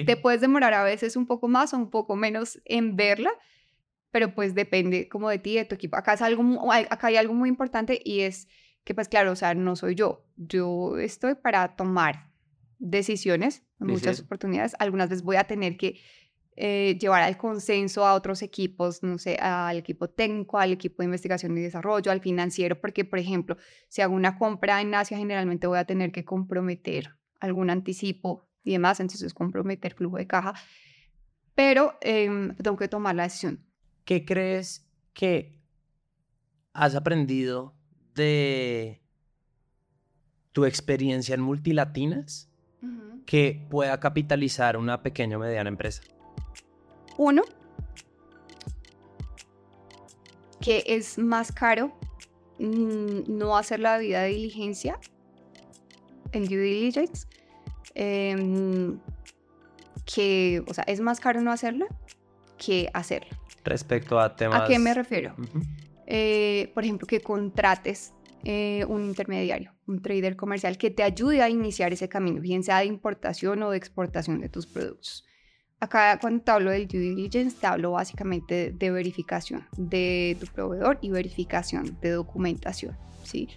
Te 0.04 0.16
puedes 0.16 0.40
demorar 0.40 0.74
a 0.74 0.84
veces 0.84 1.16
un 1.16 1.26
poco 1.26 1.48
más 1.48 1.72
o 1.72 1.78
un 1.78 1.90
poco 1.90 2.16
menos 2.16 2.60
en 2.64 2.96
verla, 2.96 3.30
pero 4.10 4.34
pues 4.34 4.54
depende 4.54 5.08
como 5.08 5.30
de 5.30 5.38
ti, 5.38 5.56
de 5.56 5.64
tu 5.64 5.74
equipo. 5.74 5.96
Acá, 5.96 6.14
es 6.14 6.22
algo, 6.22 6.70
acá 6.70 7.06
hay 7.06 7.16
algo 7.16 7.34
muy 7.34 7.48
importante 7.48 8.00
y 8.04 8.20
es 8.20 8.48
que 8.86 8.94
pues 8.94 9.08
claro, 9.08 9.32
o 9.32 9.36
sea, 9.36 9.52
no 9.54 9.74
soy 9.74 9.96
yo, 9.96 10.24
yo 10.36 10.96
estoy 10.96 11.34
para 11.34 11.74
tomar 11.74 12.30
decisiones, 12.78 13.64
muchas 13.80 14.20
oportunidades, 14.20 14.76
algunas 14.78 15.08
veces 15.10 15.24
voy 15.24 15.34
a 15.34 15.44
tener 15.44 15.76
que 15.76 16.00
eh, 16.54 16.96
llevar 17.00 17.24
al 17.24 17.36
consenso 17.36 18.06
a 18.06 18.14
otros 18.14 18.42
equipos, 18.42 19.02
no 19.02 19.18
sé, 19.18 19.38
al 19.40 19.76
equipo 19.76 20.08
técnico, 20.08 20.58
al 20.60 20.70
equipo 20.70 20.98
de 20.98 21.06
investigación 21.06 21.58
y 21.58 21.62
desarrollo, 21.62 22.12
al 22.12 22.20
financiero, 22.20 22.80
porque, 22.80 23.04
por 23.04 23.18
ejemplo, 23.18 23.56
si 23.88 24.02
hago 24.02 24.14
una 24.14 24.38
compra 24.38 24.80
en 24.80 24.94
Asia, 24.94 25.18
generalmente 25.18 25.66
voy 25.66 25.78
a 25.78 25.84
tener 25.84 26.12
que 26.12 26.24
comprometer 26.24 27.10
algún 27.40 27.70
anticipo 27.70 28.46
y 28.62 28.70
demás, 28.70 29.00
entonces 29.00 29.34
comprometer 29.34 29.94
flujo 29.94 30.16
de 30.16 30.28
caja, 30.28 30.54
pero 31.56 31.98
em, 32.02 32.54
tengo 32.54 32.76
que 32.76 32.86
tomar 32.86 33.16
la 33.16 33.24
decisión. 33.24 33.66
¿Qué 34.04 34.24
crees 34.24 34.88
que 35.12 35.60
has 36.72 36.94
aprendido 36.94 37.75
de 38.16 39.00
tu 40.52 40.64
experiencia 40.64 41.34
en 41.34 41.42
multilatinas 41.42 42.48
que 43.26 43.60
pueda 43.68 43.98
capitalizar 44.00 44.76
una 44.76 45.02
pequeña 45.02 45.36
o 45.36 45.40
mediana 45.40 45.68
empresa? 45.68 46.02
Uno, 47.18 47.42
que 50.60 50.82
es 50.86 51.18
más 51.18 51.52
caro 51.52 51.92
mm, 52.58 53.36
no 53.36 53.56
hacer 53.56 53.80
la 53.80 53.98
vida 53.98 54.22
de 54.22 54.28
diligencia, 54.28 54.98
en 56.32 56.44
due 56.46 56.58
diligence, 56.58 57.26
em, 57.94 58.98
que, 60.04 60.62
o 60.66 60.74
sea, 60.74 60.84
es 60.84 61.00
más 61.00 61.20
caro 61.20 61.40
no 61.40 61.50
hacerla 61.50 61.86
que 62.56 62.88
hacerla. 62.94 63.38
Respecto 63.64 64.18
a 64.18 64.36
temas... 64.36 64.62
¿A 64.62 64.66
qué 64.66 64.78
me 64.78 64.94
refiero? 64.94 65.34
Eh, 66.06 66.70
por 66.74 66.84
ejemplo, 66.84 67.06
que 67.06 67.20
contrates 67.20 68.14
eh, 68.44 68.84
un 68.88 69.04
intermediario, 69.04 69.72
un 69.86 70.00
trader 70.00 70.36
comercial 70.36 70.78
que 70.78 70.90
te 70.90 71.02
ayude 71.02 71.42
a 71.42 71.50
iniciar 71.50 71.92
ese 71.92 72.08
camino, 72.08 72.40
bien 72.40 72.62
sea 72.62 72.78
de 72.78 72.86
importación 72.86 73.62
o 73.64 73.70
de 73.70 73.76
exportación 73.76 74.40
de 74.40 74.48
tus 74.48 74.66
productos. 74.66 75.24
Acá 75.80 76.18
cuando 76.20 76.42
te 76.42 76.50
hablo 76.52 76.70
del 76.70 76.86
due 76.86 77.00
diligence, 77.00 77.56
te 77.60 77.66
hablo 77.66 77.92
básicamente 77.92 78.72
de 78.72 78.90
verificación 78.90 79.66
de 79.76 80.36
tu 80.40 80.46
proveedor 80.46 80.98
y 81.02 81.10
verificación 81.10 81.98
de 82.00 82.10
documentación, 82.10 82.96
¿sí? 83.24 83.48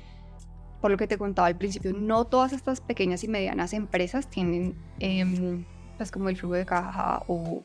Por 0.82 0.92
lo 0.92 0.98
que 0.98 1.08
te 1.08 1.18
contaba 1.18 1.48
al 1.48 1.58
principio, 1.58 1.94
no 1.94 2.26
todas 2.26 2.52
estas 2.52 2.82
pequeñas 2.82 3.24
y 3.24 3.28
medianas 3.28 3.74
empresas 3.74 4.30
tienen 4.30 4.76
em, 5.00 5.66
pues 5.98 6.12
como 6.12 6.30
el 6.30 6.36
flujo 6.36 6.56
de 6.56 6.66
caja 6.66 7.24
o, 7.28 7.64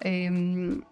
em, 0.00 0.82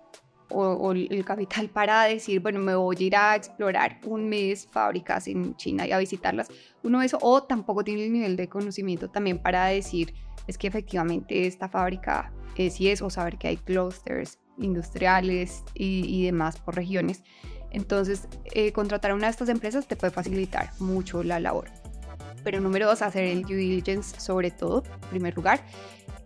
o, 0.48 0.92
el 0.92 1.24
capital 1.24 1.68
para 1.68 2.04
decir, 2.04 2.40
bueno, 2.40 2.61
me 2.61 2.74
voy 2.74 2.96
a 2.98 3.02
ir 3.02 3.16
a 3.16 3.37
explorar 3.37 4.00
un 4.04 4.28
mes 4.28 4.66
fábricas 4.70 5.26
en 5.28 5.56
China 5.56 5.87
y 5.87 5.92
a 5.92 5.98
visitarlas. 5.98 6.48
Uno 6.82 7.02
eso, 7.02 7.18
o 7.20 7.42
tampoco 7.42 7.82
tiene 7.85 8.04
el 8.04 8.12
nivel 8.12 8.37
de 8.37 8.48
conocimiento 8.48 9.09
también 9.09 9.38
para 9.38 9.66
decir, 9.66 10.14
es 10.46 10.56
que 10.56 10.68
efectivamente 10.68 11.46
esta 11.46 11.68
fábrica 11.68 12.32
es 12.56 12.80
y 12.80 12.88
es, 12.88 13.02
o 13.02 13.11
saber 13.11 13.38
que 13.38 13.48
hay 13.48 13.56
clusters 13.56 14.38
industriales 14.59 15.64
y, 15.74 16.04
y 16.06 16.24
demás 16.24 16.59
por 16.59 16.76
regiones. 16.76 17.22
Entonces, 17.70 18.28
eh, 18.52 18.72
contratar 18.72 19.11
a 19.11 19.14
una 19.14 19.26
de 19.26 19.32
estas 19.32 19.48
empresas 19.48 19.87
te 19.87 19.96
puede 19.96 20.12
facilitar 20.12 20.70
mucho 20.78 21.22
la 21.22 21.40
labor. 21.40 21.68
Pero 22.42 22.61
número 22.61 22.87
dos, 22.87 23.02
hacer 23.02 23.24
el 23.24 23.42
due 23.42 23.56
diligence 23.56 24.18
sobre 24.20 24.50
todo, 24.50 24.82
en 25.02 25.09
primer 25.11 25.37
lugar. 25.37 25.64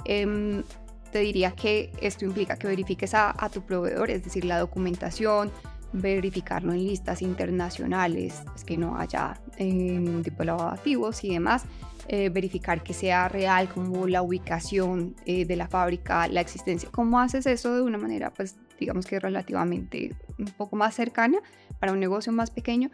Em, 0.04 0.62
te 1.10 1.20
diría 1.20 1.52
que 1.52 1.92
esto 2.00 2.24
implica 2.24 2.56
que 2.56 2.66
verifiques 2.66 3.14
a, 3.14 3.34
tu 3.52 3.62
proveedor, 3.62 4.10
es 4.10 4.24
decir, 4.24 4.44
la 4.44 4.58
documentación, 4.58 5.50
verificarlo 5.92 6.72
en 6.72 6.86
listas 6.86 7.20
internacionales, 7.22 8.42
es 8.54 8.64
que 8.64 8.76
no 8.76 8.96
haya 8.96 9.40
eh, 9.56 10.22
tipo 10.22 10.42
activos 10.42 11.24
y 11.24 11.30
demás. 11.30 11.64
Eh, 12.12 12.28
verificar 12.28 12.82
que 12.82 12.92
sea 12.92 13.28
real 13.28 13.68
como 13.68 14.08
la 14.08 14.22
ubicación 14.22 15.14
eh, 15.26 15.44
de 15.44 15.54
la 15.54 15.68
fábrica, 15.68 16.26
la 16.26 16.40
existencia. 16.40 16.88
¿Cómo 16.90 17.20
haces 17.20 17.46
eso 17.46 17.72
de 17.72 17.82
una 17.82 17.98
manera, 17.98 18.34
pues 18.34 18.56
digamos 18.80 19.06
que 19.06 19.20
relativamente 19.20 20.16
un 20.36 20.46
poco 20.46 20.74
más 20.74 20.96
cercana 20.96 21.38
para 21.78 21.92
un 21.92 22.00
negocio 22.00 22.32
más 22.32 22.50
pequeño? 22.50 22.90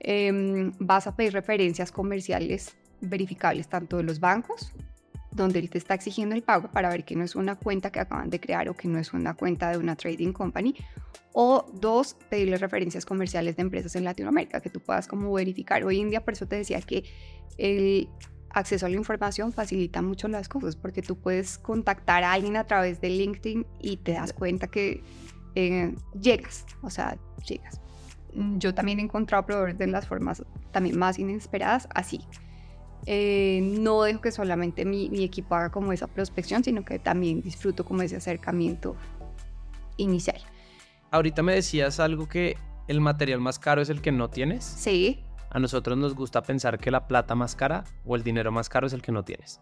Em, 0.00 0.72
vas 0.80 1.06
a 1.06 1.14
pedir 1.14 1.32
referencias 1.32 1.92
comerciales 1.92 2.74
verificables 3.00 3.68
tanto 3.68 3.98
de 3.98 4.02
los 4.02 4.18
bancos 4.18 4.72
donde 5.36 5.58
él 5.58 5.70
te 5.70 5.78
está 5.78 5.94
exigiendo 5.94 6.34
el 6.34 6.42
pago 6.42 6.68
para 6.72 6.88
ver 6.88 7.04
que 7.04 7.14
no 7.14 7.22
es 7.22 7.36
una 7.36 7.54
cuenta 7.56 7.92
que 7.92 8.00
acaban 8.00 8.30
de 8.30 8.40
crear 8.40 8.68
o 8.68 8.74
que 8.74 8.88
no 8.88 8.98
es 8.98 9.12
una 9.12 9.34
cuenta 9.34 9.70
de 9.70 9.78
una 9.78 9.94
trading 9.94 10.32
company. 10.32 10.74
O 11.32 11.66
dos, 11.74 12.16
pedirle 12.30 12.56
referencias 12.56 13.04
comerciales 13.04 13.56
de 13.56 13.62
empresas 13.62 13.94
en 13.94 14.04
Latinoamérica 14.04 14.60
que 14.60 14.70
tú 14.70 14.80
puedas 14.80 15.06
como 15.06 15.30
verificar. 15.32 15.84
Hoy 15.84 16.00
en 16.00 16.10
día, 16.10 16.24
por 16.24 16.32
eso 16.32 16.48
te 16.48 16.56
decía 16.56 16.80
que 16.80 17.04
el 17.58 18.08
acceso 18.50 18.86
a 18.86 18.88
la 18.88 18.96
información 18.96 19.52
facilita 19.52 20.00
mucho 20.00 20.28
las 20.28 20.48
cosas 20.48 20.76
porque 20.76 21.02
tú 21.02 21.16
puedes 21.16 21.58
contactar 21.58 22.24
a 22.24 22.32
alguien 22.32 22.56
a 22.56 22.64
través 22.64 23.02
de 23.02 23.10
LinkedIn 23.10 23.66
y 23.80 23.98
te 23.98 24.12
das 24.12 24.32
cuenta 24.32 24.66
que 24.68 25.02
eh, 25.54 25.94
llegas, 26.18 26.64
o 26.82 26.88
sea, 26.88 27.18
llegas. 27.46 27.80
Yo 28.58 28.74
también 28.74 28.98
he 28.98 29.02
encontrado 29.02 29.44
proveedores 29.44 29.78
de 29.78 29.86
las 29.86 30.06
formas 30.06 30.42
también 30.72 30.98
más 30.98 31.18
inesperadas 31.18 31.88
así. 31.94 32.20
Eh, 33.06 33.60
no 33.62 34.02
dejo 34.02 34.20
que 34.20 34.32
solamente 34.32 34.84
mi, 34.84 35.08
mi, 35.10 35.22
equipo 35.22 35.54
haga 35.54 35.70
como 35.70 35.92
esa 35.92 36.08
prospección, 36.08 36.64
sino 36.64 36.84
que 36.84 36.98
también 36.98 37.40
disfruto 37.40 37.84
como 37.84 38.02
ese 38.02 38.16
acercamiento 38.16 38.96
inicial. 39.96 40.40
Ahorita 41.12 41.42
me 41.42 41.54
decías 41.54 42.00
algo 42.00 42.28
que 42.28 42.56
el 42.88 43.00
material 43.00 43.40
más 43.40 43.60
caro 43.60 43.80
es 43.80 43.90
el 43.90 44.02
que 44.02 44.10
no 44.10 44.28
tienes. 44.28 44.64
Sí 44.64 45.22
a 45.56 45.58
nosotros 45.58 45.96
nos 45.96 46.14
gusta 46.14 46.42
pensar 46.42 46.78
que 46.78 46.90
la 46.90 47.06
plata 47.06 47.34
más 47.34 47.56
cara 47.56 47.84
o 48.04 48.16
el 48.16 48.22
dinero 48.22 48.52
más 48.52 48.68
caro 48.68 48.86
es 48.86 48.92
el 48.92 49.00
que 49.00 49.10
no 49.10 49.24
tienes. 49.24 49.58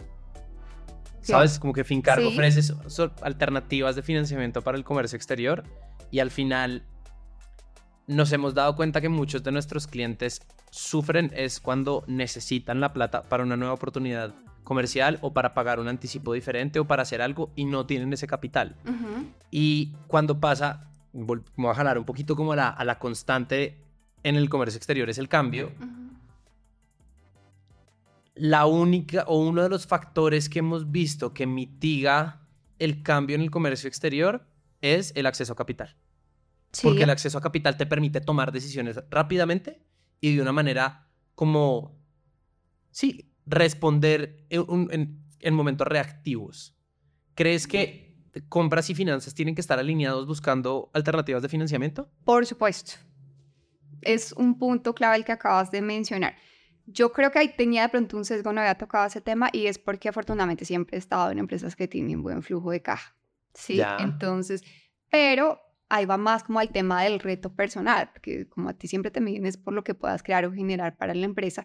¿Sabes? 1.21 1.61
Como 1.61 1.73
que 1.73 1.85
Fincargo 1.85 2.29
ofrece 2.29 2.75
alternativas 3.23 3.95
de 3.95 4.03
financiamiento 4.03 4.61
para 4.61 4.77
el 4.77 4.83
comercio 4.83 5.17
exterior 5.17 5.63
y 6.11 6.19
al 6.19 6.33
final 6.33 6.85
nos 8.07 8.33
hemos 8.33 8.55
dado 8.55 8.77
cuenta 8.77 9.01
que 9.01 9.09
muchos 9.09 9.43
de 9.43 9.53
nuestros 9.53 9.87
clientes 9.87 10.43
sufren 10.71 11.33
es 11.35 11.61
cuando 11.61 12.05
necesitan 12.07 12.81
la 12.81 12.93
plata 12.93 13.23
para 13.23 13.45
una 13.45 13.57
nueva 13.57 13.75
oportunidad 13.75 14.35
comercial 14.63 15.19
o 15.21 15.33
para 15.33 15.55
pagar 15.55 15.79
un 15.79 15.89
anticipo 15.89 16.33
diferente 16.33 16.79
o 16.79 16.87
para 16.87 17.03
hacer 17.03 17.23
algo 17.23 17.51
y 17.55 17.65
no 17.65 17.87
tienen 17.87 18.13
ese 18.13 18.27
capital. 18.27 18.77
Y 19.51 19.93
cuando 20.07 20.41
pasa, 20.41 20.91
voy 21.13 21.43
a 21.71 21.75
jalar 21.75 21.99
un 21.99 22.05
poquito 22.05 22.35
como 22.35 22.53
a 22.53 22.57
la, 22.57 22.69
a 22.69 22.85
la 22.85 22.99
constante 22.99 23.79
en 24.23 24.37
el 24.37 24.49
comercio 24.49 24.79
exterior 24.79 25.09
es 25.11 25.19
el 25.19 25.29
cambio. 25.29 25.71
La 28.35 28.67
única 28.67 29.25
o 29.29 29.39
uno 29.39 29.63
de 29.63 29.69
los 29.69 29.87
factores 29.87 30.49
que 30.49 30.59
hemos 30.59 30.91
visto 30.91 31.33
que 31.33 31.47
mitiga 31.47 32.41
el 32.79 33.03
cambio 33.03 33.37
en 33.37 33.43
el 33.43 33.51
comercio 33.51 33.87
exterior 33.87 34.47
es 34.81 35.13
el 35.15 35.27
acceso 35.27 35.53
a 35.53 35.57
capital. 35.57 35.95
Porque 36.83 37.05
el 37.05 37.11
acceso 37.11 37.39
a 37.39 37.41
capital 37.41 37.77
te 37.77 37.87
permite 37.87 38.21
tomar 38.21 38.53
decisiones 38.53 38.99
rápidamente 39.11 39.83
y 40.21 40.35
de 40.35 40.43
una 40.43 40.53
manera 40.53 41.09
como, 41.35 41.99
sí, 42.91 43.33
responder 43.47 44.47
en, 44.51 45.25
en 45.41 45.55
momentos 45.55 45.87
reactivos. 45.87 46.77
¿Crees 47.35 47.67
que 47.67 48.17
compras 48.49 48.91
y 48.91 48.95
finanzas 48.95 49.35
tienen 49.35 49.55
que 49.55 49.61
estar 49.61 49.79
alineados 49.79 50.27
buscando 50.27 50.91
alternativas 50.95 51.43
de 51.43 51.49
financiamiento? 51.49 52.11
Por 52.25 52.47
supuesto 52.47 52.95
es 54.05 54.33
un 54.33 54.59
punto 54.59 54.95
clave 54.95 55.17
el 55.17 55.25
que 55.25 55.33
acabas 55.33 55.71
de 55.71 55.83
mencionar. 55.83 56.37
Yo 56.87 57.13
creo 57.13 57.31
que 57.31 57.39
ahí 57.39 57.49
tenía 57.57 57.83
de 57.83 57.89
pronto 57.89 58.17
un 58.17 58.25
sesgo, 58.25 58.53
no 58.53 58.61
había 58.61 58.75
tocado 58.75 59.07
ese 59.07 59.21
tema 59.21 59.49
y 59.53 59.67
es 59.67 59.79
porque 59.79 60.09
afortunadamente 60.09 60.65
siempre 60.65 60.97
he 60.97 60.99
estado 60.99 61.31
en 61.31 61.39
empresas 61.39 61.75
que 61.75 61.89
tienen 61.89 62.23
buen 62.23 62.43
flujo 62.43 62.71
de 62.71 62.83
caja. 62.83 63.17
Sí, 63.55 63.81
entonces, 63.99 64.63
pero 65.11 65.61
ahí 65.97 66.07
va 66.07 66.17
más 66.17 66.45
como 66.45 66.61
al 66.61 66.71
tema 66.71 67.03
del 67.03 67.21
reto 67.21 67.55
personal, 67.55 68.11
porque 68.13 68.49
como 68.49 68.69
a 68.69 68.75
ti 68.75 68.89
siempre 68.89 69.11
te 69.11 69.21
miden 69.21 69.47
es 69.47 69.57
por 69.57 69.75
lo 69.75 69.85
que 69.85 69.95
puedas 69.95 70.23
crear 70.23 70.45
o 70.45 70.53
generar 70.53 70.97
para 70.97 71.15
la 71.15 71.25
empresa. 71.25 71.65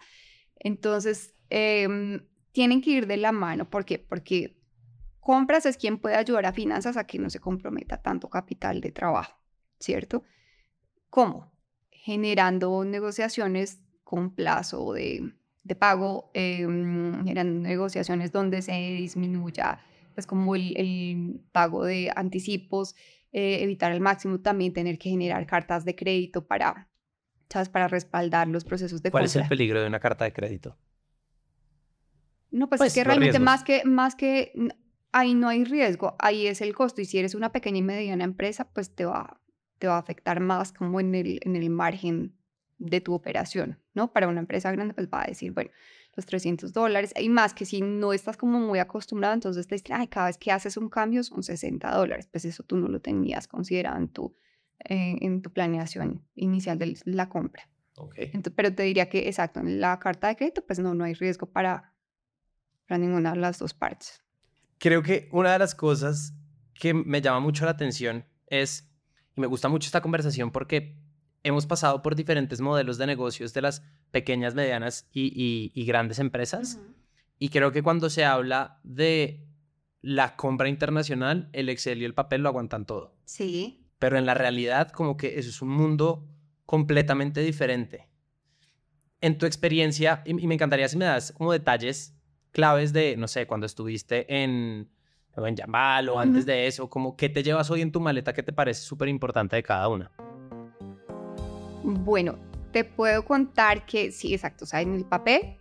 Entonces, 0.55 1.35
em, 1.49 2.21
tienen 2.51 2.81
que 2.81 2.91
ir 2.91 3.07
de 3.07 3.17
la 3.17 3.31
mano. 3.31 3.69
¿Por 3.69 3.85
qué? 3.85 3.99
Porque 3.99 4.57
compras 5.19 5.65
es 5.65 5.77
quien 5.77 5.99
puede 5.99 6.15
ayudar 6.15 6.45
a 6.45 6.53
finanzas 6.53 6.97
a 6.97 7.05
que 7.05 7.19
no 7.19 7.29
se 7.29 7.39
comprometa 7.39 8.01
tanto 8.01 8.29
capital 8.29 8.81
de 8.81 8.91
trabajo, 8.91 9.39
¿cierto? 9.79 10.23
¿Cómo? 11.09 11.59
generando 12.09 12.83
negociaciones 12.85 13.81
con 14.03 14.33
plazo 14.33 14.93
de, 14.93 15.33
pago, 15.77 16.31
eh, 16.33 16.65
generando 17.23 17.61
negociaciones 17.61 18.31
donde 18.31 18.61
se 18.61 18.71
disminuya 18.71 19.79
pues 20.15 20.25
como 20.25 20.55
el 20.55 21.41
pago 21.51 21.85
de 21.85 22.11
anticipos, 22.15 22.95
eh, 23.31 23.59
evitar 23.61 23.91
al 23.91 24.01
máximo 24.01 24.39
también 24.39 24.73
tener 24.73 24.97
que 24.97 25.09
generar 25.09 25.45
cartas 25.45 25.85
de 25.85 25.95
crédito 25.95 26.45
para, 26.47 26.89
¿sabes? 27.49 27.69
para 27.69 27.87
respaldar 27.87 28.47
los 28.47 28.65
procesos 28.65 29.01
de 29.01 29.11
¿Cuál 29.11 29.25
es 29.25 29.35
el 29.35 29.47
peligro 29.47 29.81
de 29.81 29.87
una 29.87 29.99
carta 29.99 30.25
de 30.25 30.33
crédito? 30.33 30.77
No, 32.51 32.67
pues, 32.67 32.81
es 32.81 32.85
pues, 32.85 32.93
que 32.95 33.03
realmente 33.03 33.39
más 33.39 33.63
que, 33.63 33.83
más 33.85 34.15
que 34.15 34.53
ahí 35.11 35.35
no 35.35 35.49
hay 35.49 35.63
riesgo, 35.63 36.15
ahí 36.19 36.47
es 36.47 36.61
el 36.61 36.73
costo. 36.73 37.01
Y 37.01 37.05
si 37.05 37.19
eres 37.19 37.35
una 37.35 37.51
pequeña 37.51 37.77
y 37.77 37.83
mediana 37.83 38.23
empresa, 38.23 38.69
pues 38.73 38.95
te 38.95 39.05
va, 39.05 39.39
te 39.77 39.87
va 39.87 39.95
a 39.95 39.99
afectar 39.99 40.39
más 40.39 40.73
como 40.73 40.99
en 40.99 41.13
el, 41.13 41.39
en 41.43 41.55
el 41.55 41.69
margen 41.69 42.35
de 42.79 43.01
tu 43.01 43.13
operación, 43.13 43.79
¿no? 43.93 44.11
Para 44.11 44.27
una 44.27 44.39
empresa 44.39 44.71
grande, 44.71 44.93
pues 44.93 45.07
va 45.07 45.23
a 45.23 45.27
decir, 45.27 45.51
bueno, 45.51 45.69
los 46.19 46.25
300 46.25 46.73
dólares, 46.73 47.13
y 47.19 47.29
más 47.29 47.53
que 47.53 47.65
si 47.65 47.81
no 47.81 48.13
estás 48.13 48.37
como 48.37 48.59
muy 48.59 48.79
acostumbrado, 48.79 49.33
entonces 49.33 49.67
te 49.67 49.75
dicen, 49.75 49.95
ay, 49.95 50.07
cada 50.07 50.27
vez 50.27 50.37
que 50.37 50.51
haces 50.51 50.77
un 50.77 50.89
cambio 50.89 51.23
son 51.23 51.43
60 51.43 51.89
dólares, 51.91 52.27
pues 52.31 52.45
eso 52.45 52.63
tú 52.63 52.77
no 52.77 52.87
lo 52.87 52.99
tenías 52.99 53.47
considerado 53.47 53.97
en 53.97 54.09
tu, 54.09 54.35
eh, 54.85 55.17
en 55.21 55.41
tu 55.41 55.51
planeación 55.51 56.23
inicial 56.35 56.77
de 56.77 56.97
la 57.05 57.29
compra. 57.29 57.69
Okay. 57.95 58.31
pero 58.55 58.73
te 58.73 58.83
diría 58.83 59.09
que, 59.09 59.27
exacto, 59.27 59.59
en 59.59 59.81
la 59.81 59.99
carta 59.99 60.29
de 60.29 60.37
crédito, 60.37 60.65
pues 60.65 60.79
no, 60.79 60.93
no 60.93 61.03
hay 61.03 61.13
riesgo 61.15 61.47
para, 61.47 61.93
para 62.87 62.97
ninguna 62.97 63.31
de 63.31 63.39
las 63.39 63.59
dos 63.59 63.73
partes. 63.73 64.23
Creo 64.77 65.03
que 65.03 65.27
una 65.33 65.51
de 65.51 65.59
las 65.59 65.75
cosas 65.75 66.33
que 66.73 66.93
me 66.93 67.21
llama 67.21 67.41
mucho 67.41 67.65
la 67.65 67.71
atención 67.71 68.25
es 68.47 68.89
y 69.35 69.41
me 69.41 69.47
gusta 69.47 69.67
mucho 69.67 69.87
esta 69.87 70.01
conversación 70.01 70.51
porque 70.51 70.97
hemos 71.43 71.65
pasado 71.65 72.01
por 72.01 72.15
diferentes 72.15 72.61
modelos 72.61 72.97
de 72.97 73.07
negocios 73.07 73.53
de 73.53 73.61
las 73.61 73.83
pequeñas, 74.11 74.55
medianas 74.55 75.07
y, 75.13 75.71
grandes 75.85 76.19
empresas. 76.19 76.79
Y 77.37 77.49
creo 77.49 77.71
que 77.71 77.83
cuando 77.83 78.09
se 78.09 78.25
habla 78.25 78.79
de 78.83 79.45
la 80.01 80.35
compra 80.35 80.69
internacional, 80.69 81.49
el 81.53 81.69
Excel 81.69 82.01
y 82.01 82.05
el 82.05 82.13
papel 82.13 82.41
lo 82.41 82.49
aguantan 82.49 82.85
todo. 82.85 83.15
Sí. 83.25 83.85
Pero 83.97 84.17
en 84.17 84.25
la 84.25 84.33
realidad, 84.33 84.91
como 84.91 85.17
que 85.17 85.39
eso 85.39 85.49
es 85.49 85.61
un 85.61 85.69
mundo 85.69 86.27
completamente 86.65 87.41
diferente. 87.41 88.07
En 89.21 89.37
tu 89.37 89.45
experiencia, 89.45 90.23
y 90.25 90.33
me 90.33 90.53
encantaría 90.53 90.87
si 90.87 90.97
me 90.97 91.05
das 91.05 91.33
como 91.33 91.51
detalles 91.51 92.15
claves 92.51 92.93
de, 92.93 93.17
no 93.17 93.27
sé, 93.27 93.47
cuando 93.47 93.65
estuviste 93.65 94.43
en 94.43 94.89
en 95.47 95.55
Yambal 95.55 96.09
o 96.09 96.19
antes 96.19 96.45
de 96.45 96.67
eso, 96.67 96.89
como 96.89 97.15
qué 97.15 97.29
te 97.29 97.43
llevas 97.43 97.69
hoy 97.71 97.81
en 97.81 97.91
tu 97.91 97.99
maleta 97.99 98.33
que 98.33 98.43
te 98.43 98.53
parece 98.53 98.81
súper 98.81 99.07
importante 99.07 99.55
de 99.55 99.63
cada 99.63 99.87
una. 99.87 100.11
Bueno, 101.83 102.37
te 102.71 102.83
puedo 102.83 103.25
contar 103.25 103.85
que 103.85 104.11
sí, 104.11 104.33
exacto, 104.33 104.65
o 104.65 104.67
sea, 104.67 104.81
en 104.81 104.93
el 104.93 105.05
papel 105.05 105.57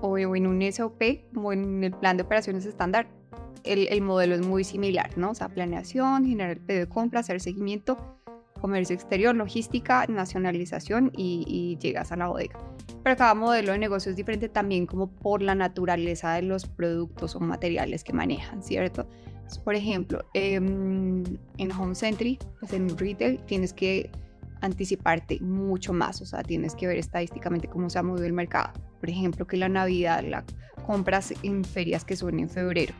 o 0.00 0.16
en 0.18 0.46
un 0.46 0.72
SOP 0.72 1.02
o 1.36 1.52
en 1.52 1.84
el 1.84 1.92
plan 1.92 2.16
de 2.16 2.22
operaciones 2.22 2.64
estándar, 2.64 3.08
el, 3.64 3.88
el 3.88 4.00
modelo 4.00 4.34
es 4.34 4.46
muy 4.46 4.64
similar, 4.64 5.16
¿no? 5.18 5.30
O 5.30 5.34
sea, 5.34 5.48
planeación, 5.48 6.26
generar 6.26 6.52
el 6.52 6.60
pedido 6.60 6.86
de 6.86 6.88
compra, 6.90 7.20
hacer 7.20 7.40
seguimiento, 7.40 7.98
comercio 8.60 8.94
exterior, 8.94 9.34
logística, 9.34 10.06
nacionalización 10.08 11.12
y, 11.16 11.44
y 11.46 11.76
llegas 11.78 12.12
a 12.12 12.16
la 12.16 12.28
bodega 12.28 12.58
pero 13.02 13.16
cada 13.16 13.34
modelo 13.34 13.72
de 13.72 13.78
negocio 13.78 14.10
es 14.10 14.16
diferente 14.16 14.48
también 14.48 14.86
como 14.86 15.08
por 15.08 15.42
la 15.42 15.54
naturaleza 15.54 16.34
de 16.34 16.42
los 16.42 16.66
productos 16.66 17.34
o 17.34 17.40
materiales 17.40 18.04
que 18.04 18.12
manejan, 18.12 18.62
¿cierto? 18.62 19.06
Por 19.64 19.74
ejemplo, 19.74 20.24
em, 20.34 21.24
en 21.58 21.72
Home 21.72 21.94
Century, 21.94 22.38
pues 22.60 22.72
en 22.72 22.96
retail, 22.96 23.40
tienes 23.46 23.72
que 23.72 24.10
anticiparte 24.60 25.40
mucho 25.40 25.92
más, 25.92 26.20
o 26.20 26.26
sea, 26.26 26.42
tienes 26.42 26.74
que 26.74 26.86
ver 26.86 26.98
estadísticamente 26.98 27.68
cómo 27.68 27.90
se 27.90 27.98
ha 27.98 28.02
movido 28.02 28.26
el 28.26 28.32
mercado. 28.32 28.72
Por 29.00 29.10
ejemplo, 29.10 29.46
que 29.46 29.56
la 29.56 29.68
Navidad 29.68 30.22
la 30.24 30.44
compras 30.86 31.32
en 31.42 31.64
ferias 31.64 32.04
que 32.04 32.16
son 32.16 32.38
en 32.38 32.48
febrero, 32.48 32.94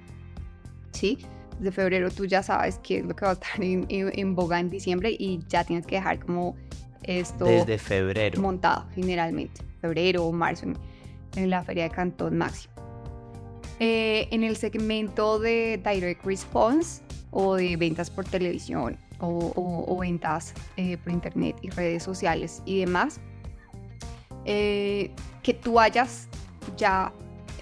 ¿sí? 0.92 1.18
De 1.58 1.72
febrero 1.72 2.10
tú 2.10 2.24
ya 2.24 2.42
sabes 2.42 2.80
qué 2.82 2.98
es 2.98 3.04
lo 3.04 3.14
que 3.14 3.24
va 3.24 3.32
a 3.32 3.34
estar 3.34 3.62
en, 3.62 3.86
en, 3.88 4.34
boga 4.34 4.60
en 4.60 4.70
diciembre 4.70 5.14
y 5.18 5.40
ya 5.48 5.64
tienes 5.64 5.86
que 5.86 5.96
dejar 5.96 6.18
como 6.20 6.56
esto 7.02 7.44
desde 7.44 7.78
febrero 7.78 8.40
montado 8.40 8.86
generalmente, 8.94 9.62
febrero 9.80 10.24
o 10.24 10.32
marzo 10.32 10.66
en, 10.66 10.76
en 11.36 11.50
la 11.50 11.62
feria 11.62 11.84
de 11.84 11.90
Cantón 11.90 12.38
Máximo. 12.38 12.74
Eh, 13.78 14.28
en 14.30 14.44
el 14.44 14.56
segmento 14.56 15.38
de 15.38 15.80
Direct 15.82 16.24
Response 16.24 17.02
o 17.30 17.54
de 17.54 17.76
ventas 17.76 18.10
por 18.10 18.26
televisión 18.26 18.98
o, 19.20 19.98
ventas 20.00 20.54
eh, 20.76 20.96
por 20.98 21.12
internet 21.12 21.56
y 21.62 21.70
redes 21.70 22.02
sociales 22.02 22.62
y 22.64 22.80
demás, 22.80 23.20
eh, 24.44 25.10
que 25.42 25.54
tú 25.54 25.78
hayas 25.78 26.28
ya 26.76 27.12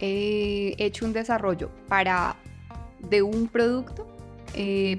hecho 0.01 1.05
un 1.05 1.13
desarrollo 1.13 1.71
para 1.89 2.37
de 3.11 3.21
un 3.23 3.49
producto 3.49 4.07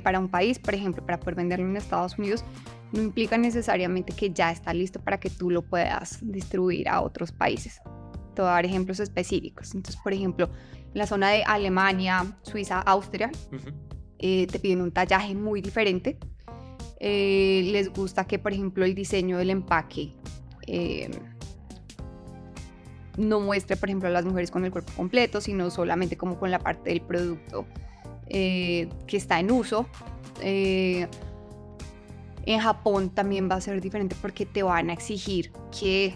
para 0.03 0.19
un 0.19 0.29
país, 0.29 0.59
por 0.59 0.73
ejemplo, 0.73 1.05
para 1.05 1.19
poder 1.19 1.35
venderlo 1.35 1.65
en 1.65 1.75
Estados 1.75 2.17
Unidos, 2.17 2.45
no 2.91 3.01
implica 3.01 3.37
necesariamente 3.37 4.13
que 4.13 4.31
ya 4.31 4.51
está 4.51 4.73
listo 4.73 4.99
para 4.99 5.19
que 5.19 5.29
tú 5.29 5.49
lo 5.49 5.61
puedas 5.61 6.19
distribuir 6.21 6.89
a 6.89 7.01
otros 7.01 7.31
países. 7.31 7.81
Te 8.33 8.41
voy 8.41 8.49
a 8.49 8.53
dar 8.53 8.65
ejemplos 8.65 8.99
específicos. 8.99 9.75
Entonces, 9.75 9.99
por 10.01 10.13
ejemplo, 10.13 10.49
la 10.93 11.05
zona 11.05 11.29
de 11.29 11.43
Alemania, 11.43 12.25
Suiza, 12.41 12.79
Austria, 12.81 13.31
eh, 14.17 14.47
te 14.47 14.59
piden 14.59 14.81
un 14.81 14.91
tallaje 14.91 15.35
muy 15.35 15.61
diferente. 15.61 16.17
Eh, 16.99 17.69
les 17.71 17.91
gusta 17.91 18.25
que, 18.25 18.39
por 18.39 18.53
ejemplo, 18.53 18.85
el 18.85 18.93
diseño 18.93 19.37
del 19.37 19.49
empaque 19.49 20.13
eh, 20.67 21.09
no 23.17 23.39
muestre, 23.39 23.77
por 23.77 23.89
ejemplo, 23.89 24.09
a 24.09 24.11
las 24.11 24.25
mujeres 24.25 24.51
con 24.51 24.65
el 24.65 24.71
cuerpo 24.71 24.91
completo, 24.95 25.41
sino 25.41 25.69
solamente 25.69 26.17
como 26.17 26.39
con 26.39 26.51
la 26.51 26.59
parte 26.59 26.89
del 26.89 27.01
producto 27.01 27.65
que 28.27 28.87
está 29.07 29.39
en 29.39 29.49
uso. 29.49 29.87
en 30.39 31.09
Japón 32.59 33.09
también 33.09 33.49
va 33.49 33.55
a 33.55 33.61
ser 33.61 33.81
diferente 33.81 34.15
porque 34.21 34.45
te 34.45 34.61
van 34.61 34.91
a 34.91 34.93
exigir 34.93 35.51
que 35.71 36.13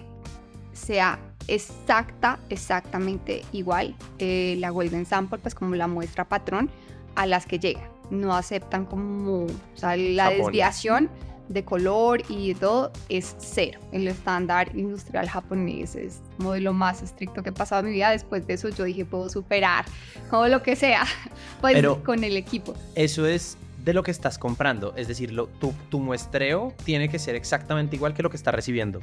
sea 0.74 1.20
exacta, 1.48 2.40
exactamente 2.50 3.44
igual 3.52 3.96
eh, 4.20 4.56
la 4.60 4.70
Golden 4.70 5.06
Sample, 5.06 5.40
pues 5.40 5.56
como 5.56 5.76
la 5.76 5.88
muestra 5.88 6.28
patrón 6.28 6.70
a 7.16 7.26
las 7.26 7.46
que 7.46 7.60
llegan. 7.60 7.93
No 8.10 8.36
aceptan 8.36 8.86
como, 8.86 9.46
o 9.46 9.48
sea, 9.76 9.96
la 9.96 10.30
desviación 10.30 11.10
de 11.50 11.64
color 11.64 12.22
y 12.30 12.54
de 12.54 12.60
todo 12.60 12.92
es 13.10 13.36
cero. 13.40 13.80
El 13.92 14.08
estándar 14.08 14.76
industrial 14.76 15.30
japonés 15.30 15.96
es 15.96 16.22
como 16.38 16.54
de 16.54 16.62
lo 16.62 16.74
más 16.74 17.02
estricto 17.02 17.44
que 17.44 17.50
he 17.50 17.54
pasado 17.54 17.82
en 17.82 17.88
mi 17.88 17.94
vida. 17.94 18.12
Después 18.12 18.46
de 18.48 18.54
eso 18.54 18.70
yo 18.70 18.84
dije, 18.84 19.06
puedo 19.06 19.30
superar 19.30 19.86
todo 20.30 20.48
lo 20.48 20.64
que 20.64 20.76
sea, 20.76 21.06
pues 21.62 21.86
con 22.04 22.24
el 22.24 22.38
equipo. 22.38 22.74
Eso 22.96 23.26
es 23.26 23.58
de 23.84 23.94
lo 23.94 24.04
que 24.04 24.12
estás 24.12 24.38
comprando, 24.38 24.94
es 24.96 25.10
decir, 25.10 25.34
lo, 25.34 25.48
tu, 25.48 25.74
tu 25.90 26.00
muestreo 26.00 26.74
tiene 26.86 27.10
que 27.10 27.20
ser 27.20 27.36
exactamente 27.36 27.98
igual 27.98 28.14
que 28.14 28.24
lo 28.24 28.30
que 28.30 28.38
está 28.38 28.52
recibiendo. 28.52 29.02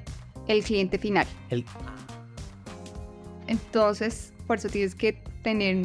El 0.49 0.65
cliente 0.65 0.99
final. 0.99 1.27
El, 1.51 1.67
entonces, 3.47 4.33
por 4.47 4.59
eso 4.59 4.69
tienes 4.69 4.95
que 4.95 5.23
tener, 5.43 5.85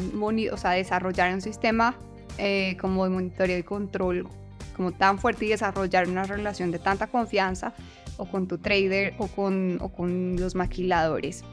o 0.52 0.58
sea, 0.58 0.72
desarrollar 0.72 1.34
un 1.34 1.42
sistema 1.42 1.98
eh, 2.38 2.78
como 2.80 3.04
de 3.04 3.10
monitoreo 3.10 3.58
y 3.58 3.64
control 3.64 4.28
como 4.76 4.92
tan 4.92 5.20
fuerte 5.20 5.46
y 5.46 5.50
desarrollar 5.50 6.10
una 6.10 6.24
relación 6.24 6.72
de 6.72 6.80
tanta 6.80 7.08
confianza 7.08 7.74
o 8.18 8.26
con 8.26 8.48
tu 8.48 8.58
trader 8.58 9.14
o 9.18 9.28
con, 9.28 9.78
o 9.82 9.90
con 9.90 10.36
los 10.38 10.56
maquiladores 10.56 11.44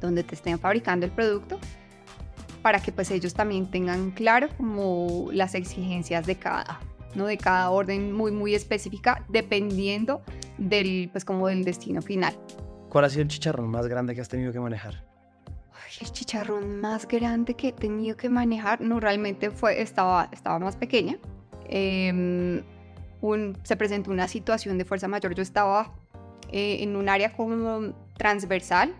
donde 0.00 0.22
te 0.22 0.34
estén 0.34 0.58
fabricando 0.58 1.06
el 1.06 1.12
producto 1.12 1.58
para 2.62 2.80
que 2.80 2.92
pues 2.92 3.10
ellos 3.10 3.34
también 3.34 3.70
tengan 3.70 4.10
claro 4.12 4.48
como 4.56 5.28
las 5.32 5.54
exigencias 5.54 6.26
de 6.26 6.36
cada, 6.36 6.80
¿no? 7.14 7.26
De 7.26 7.36
cada 7.36 7.70
orden 7.70 8.12
muy 8.12 8.32
muy 8.32 8.54
específica 8.54 9.24
dependiendo 9.28 10.22
del 10.56 11.10
pues 11.12 11.24
como 11.24 11.48
del 11.48 11.64
destino 11.64 12.00
final. 12.00 12.34
¿Cuál 12.88 13.04
ha 13.04 13.10
sido 13.10 13.22
el 13.22 13.28
chicharrón 13.28 13.68
más 13.68 13.86
grande 13.86 14.14
que 14.14 14.20
has 14.20 14.28
tenido 14.28 14.52
que 14.52 14.60
manejar? 14.60 15.13
El 16.00 16.12
chicharrón 16.12 16.80
más 16.80 17.06
grande 17.06 17.54
que 17.54 17.68
he 17.68 17.72
tenido 17.72 18.16
que 18.16 18.28
manejar, 18.28 18.80
no 18.80 19.00
realmente 19.00 19.50
fue, 19.50 19.80
estaba, 19.80 20.28
estaba 20.32 20.58
más 20.58 20.76
pequeña. 20.76 21.18
Em, 21.68 22.62
se 23.62 23.76
presentó 23.76 24.10
una 24.10 24.28
situación 24.28 24.76
de 24.76 24.84
fuerza 24.84 25.08
mayor. 25.08 25.34
Yo 25.34 25.42
estaba 25.42 25.94
eh, 26.52 26.78
en 26.80 26.96
un 26.96 27.08
área 27.08 27.32
como 27.32 27.94
transversal 28.16 28.94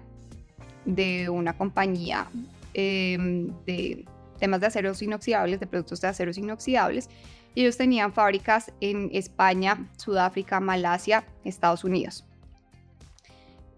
de 0.85 1.29
una 1.29 1.57
compañía 1.57 2.27
em, 2.73 3.49
de 3.67 4.05
temas 4.39 4.61
de 4.61 4.67
aceros 4.67 5.03
inoxidables, 5.03 5.61
de 5.61 5.67
productos 5.67 6.01
de 6.01 6.09
aceros 6.09 6.39
inoxidables. 6.39 7.09
Ellos 7.55 7.77
tenían 7.77 8.13
fábricas 8.13 8.73
en 8.81 9.11
España, 9.13 9.89
Sudáfrica, 9.97 10.59
Malasia, 10.59 11.25
Estados 11.45 11.85
Unidos. 11.85 12.25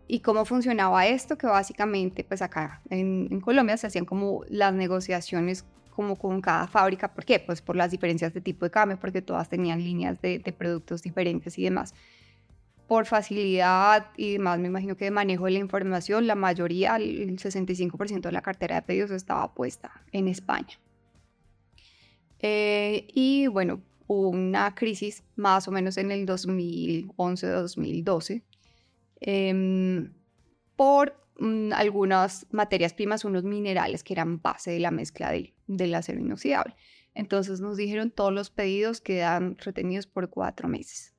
¿Y 0.09 0.21
cómo 0.21 0.45
funcionaba 0.45 1.05
esto? 1.07 1.37
Que 1.37 1.49
básicamente, 1.49 2.23
pues 2.23 2.41
acá 2.43 2.81
en, 2.91 3.41
Colombia 3.41 3.77
se 3.77 3.89
hacían 3.89 4.05
como 4.05 4.45
las 4.49 4.73
negociaciones 4.73 5.65
como 5.91 6.15
con 6.17 6.41
cada 6.41 6.69
fábrica. 6.69 7.13
¿Por 7.13 7.25
qué? 7.25 7.41
Pues 7.41 7.61
por 7.61 7.75
las 7.75 7.91
diferencias 7.91 8.33
de 8.33 8.41
tipo 8.41 8.65
de 8.65 8.71
cambio, 8.71 9.01
porque 9.01 9.21
todas 9.23 9.49
tenían 9.49 9.83
líneas 9.83 10.21
de, 10.21 10.39
productos 10.57 11.03
diferentes 11.03 11.59
y 11.59 11.65
demás. 11.65 11.93
Por 12.87 13.07
facilidad 13.07 14.13
y 14.17 14.35
demás, 14.35 14.61
me 14.61 14.69
imagino 14.69 14.97
que 14.97 15.07
de 15.07 15.11
manejo 15.11 15.47
de 15.47 15.51
la 15.53 15.59
información, 15.59 16.29
la 16.29 16.37
mayoría, 16.37 16.95
el 16.97 17.37
65% 17.37 18.21
de 18.21 18.33
la 18.33 18.43
cartera 18.43 18.77
de 18.77 18.83
pedidos 18.83 19.11
estaba 19.11 19.55
puesta 19.55 19.91
en 20.13 20.29
España. 20.29 20.79
Eh, 22.39 23.09
y 23.13 23.49
bueno, 23.49 23.81
hubo 24.07 24.29
una 24.29 24.73
crisis 24.77 25.25
más 25.35 25.67
o 25.67 25.73
menos 25.73 25.97
en 25.97 26.13
el 26.13 26.27
2011-2012 26.27 28.43
Em, 29.21 30.13
por 30.77 31.17
mm, 31.39 31.73
algunas 31.73 32.47
materias 32.51 32.93
primas, 32.93 33.25
unos 33.25 33.45
minerales 33.45 34.05
que 34.05 34.13
eran 34.13 34.41
base 34.41 34.71
de 34.71 34.81
la 34.81 34.91
mezcla 34.91 35.33
del 35.67 35.95
acero 35.95 36.21
inoxidable. 36.21 36.77
Entonces 37.15 37.61
nos 37.61 37.77
dijeron 37.77 38.11
todos 38.11 38.33
los 38.33 38.51
pedidos 38.51 39.01
quedan 39.01 39.57
retenidos 39.59 40.07
por 40.07 40.29
cuatro 40.29 40.69
meses. 40.69 41.15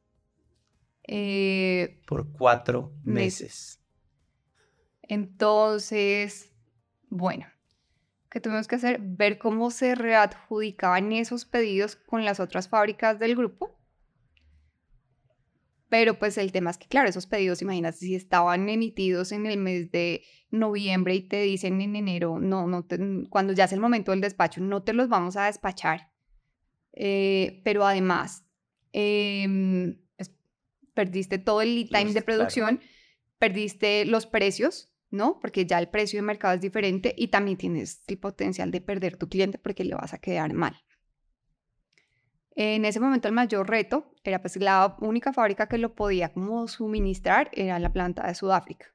Eh, 1.08 2.02
por 2.06 2.32
cuatro 2.32 2.94
meses. 3.04 3.80
Entonces, 5.02 6.52
bueno, 7.10 7.48
¿qué 8.30 8.42
tuvimos 8.42 8.68
que 8.68 8.76
hacer? 8.76 9.00
Ver 9.02 9.38
cómo 9.38 9.72
se 9.72 9.96
readjudicaban 9.96 11.14
esos 11.14 11.46
pedidos 11.46 11.96
con 11.96 12.26
las 12.26 12.40
otras 12.40 12.68
fábricas 12.68 13.18
del 13.20 13.36
grupo 13.36 13.77
pero 15.90 16.20
pues 16.20 16.38
el 16.38 16.52
tema 16.52 16.72
es 16.72 16.78
que, 16.78 16.88
claro, 16.88 17.10
esos 17.10 17.28
pedidos, 17.28 17.62
imagínate, 17.62 17.98
si 17.98 18.16
estaban 18.16 18.68
emitidos 18.68 19.32
en 19.32 19.46
el 19.46 19.58
mes 19.58 19.92
de 19.92 20.24
noviembre 20.50 21.16
y 21.16 21.22
te 21.22 21.42
dicen 21.42 21.80
en 21.82 21.96
enero, 21.96 22.40
no, 22.40 22.68
no 22.68 22.86
cuando 23.30 23.54
ya 23.54 23.66
es 23.66 23.72
el 23.72 23.80
momento 23.80 24.12
del 24.12 24.22
despacho, 24.22 24.62
no 24.62 24.84
te 24.84 24.94
los 24.94 25.08
vamos 25.08 25.38
a 25.38 25.46
despachar. 25.46 26.12
Eh, 26.94 27.62
pero 27.64 27.86
además, 27.86 28.44
em, 28.92 29.98
pues, 30.18 30.32
perdiste 30.94 31.38
todo 31.38 31.62
el 31.62 31.76
lead 31.76 31.88
time 31.88 32.14
de 32.14 32.22
producción, 32.22 32.82
perdiste 33.38 34.06
los 34.06 34.26
precios, 34.26 34.92
¿no? 35.10 35.40
Porque 35.40 35.66
ya 35.66 35.80
el 35.80 35.90
precio 35.90 36.18
de 36.18 36.24
mercado 36.24 36.56
es 36.56 36.62
diferente 36.62 37.14
y 37.18 37.28
también 37.30 37.58
tienes 37.58 38.04
el 38.08 38.18
potencial 38.18 38.72
de 38.72 38.82
perder 38.82 39.16
tu 39.16 39.30
cliente 39.30 39.58
porque 39.58 39.84
le 39.84 39.96
vas 39.96 40.14
a 40.14 40.18
quedar 40.18 40.54
mal. 40.54 40.76
En 42.60 42.86
ese 42.86 43.00
momento 43.00 43.28
el 43.28 43.36
mayor 43.36 43.70
reto 43.70 44.12
era 44.24 44.42
pues 44.42 44.56
la 44.56 44.98
única 45.02 45.32
fábrica 45.32 45.68
que 45.68 45.78
lo 45.78 45.94
podía 45.94 46.30
como 46.34 46.68
suministrar 46.68 47.52
era 47.54 47.78
la 47.78 47.94
planta 47.94 48.26
de 48.26 48.34
Sudáfrica. 48.34 48.88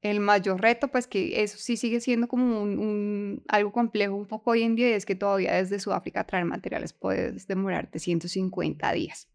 El 0.00 0.20
mayor 0.20 0.60
reto, 0.60 0.86
pues 0.86 1.08
que 1.08 1.42
eso 1.42 1.58
sí 1.58 1.76
sigue 1.76 2.00
siendo 2.00 2.28
como 2.28 2.62
un, 2.62 3.42
algo 3.48 3.72
complejo 3.72 4.14
un 4.14 4.26
poco 4.26 4.52
hoy 4.52 4.62
en 4.62 4.76
día, 4.76 4.94
es 4.94 5.06
que 5.06 5.16
todavía 5.16 5.54
desde 5.54 5.80
Sudáfrica 5.80 6.22
traer 6.22 6.44
materiales 6.44 6.92
puedes 6.92 7.48
demorarte 7.48 7.98
150 7.98 8.92
días, 8.92 9.28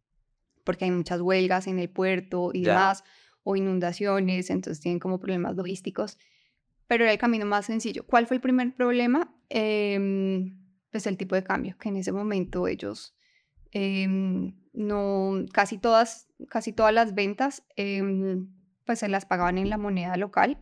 porque 0.64 0.86
hay 0.86 0.92
muchas 0.92 1.20
huelgas 1.20 1.68
en 1.68 1.80
el 1.80 1.90
puerto 1.90 2.52
y 2.54 2.64
demás, 2.64 3.04
o 3.44 3.58
inundaciones, 3.58 4.50
entonces 4.50 4.82
tienen 4.82 5.00
como 5.00 5.20
problemas 5.20 5.58
logísticos, 5.58 6.18
pero 6.88 7.04
era 7.04 7.12
el 7.12 7.20
camino 7.20 7.46
más 7.46 7.66
sencillo. 7.66 8.06
¿Cuál 8.08 8.26
fue 8.26 8.36
el 8.36 8.42
primer 8.42 8.74
problema? 8.74 9.36
Em, 9.50 10.58
pues 10.92 11.06
el 11.08 11.18
tipo 11.18 11.36
de 11.36 11.44
cambio, 11.44 11.76
que 11.78 11.90
en 11.90 11.98
ese 11.98 12.14
momento 12.14 12.70
ellos 12.70 13.17
Em, 13.72 14.56
no, 14.74 15.46
casi 15.54 15.78
todas, 15.78 16.28
casi 16.50 16.72
todas 16.74 16.94
las 16.94 17.14
ventas 17.16 17.64
em, 17.76 18.48
pues 18.86 19.00
se 19.00 19.10
las 19.10 19.26
pagaban 19.26 19.58
en 19.58 19.70
la 19.70 19.78
moneda 19.78 20.16
local 20.18 20.58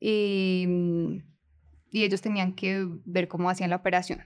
y, 0.00 0.66
y 1.90 2.04
ellos 2.04 2.20
tenían 2.20 2.54
que 2.54 2.86
ver 3.04 3.28
cómo 3.28 3.50
hacían 3.50 3.70
la 3.70 3.76
operación. 3.76 4.20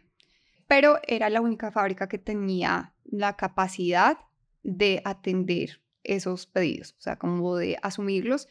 pero 0.66 0.98
era 1.06 1.28
la 1.30 1.40
única 1.40 1.70
fábrica 1.70 2.08
que 2.08 2.18
tenía 2.18 2.94
la 3.04 3.36
capacidad 3.36 4.18
de 4.62 5.02
atender 5.04 5.82
esos 6.04 6.46
pedidos, 6.46 6.94
o 6.98 7.00
sea, 7.00 7.18
como 7.18 7.56
de 7.56 7.78
asumirlos. 7.82 8.48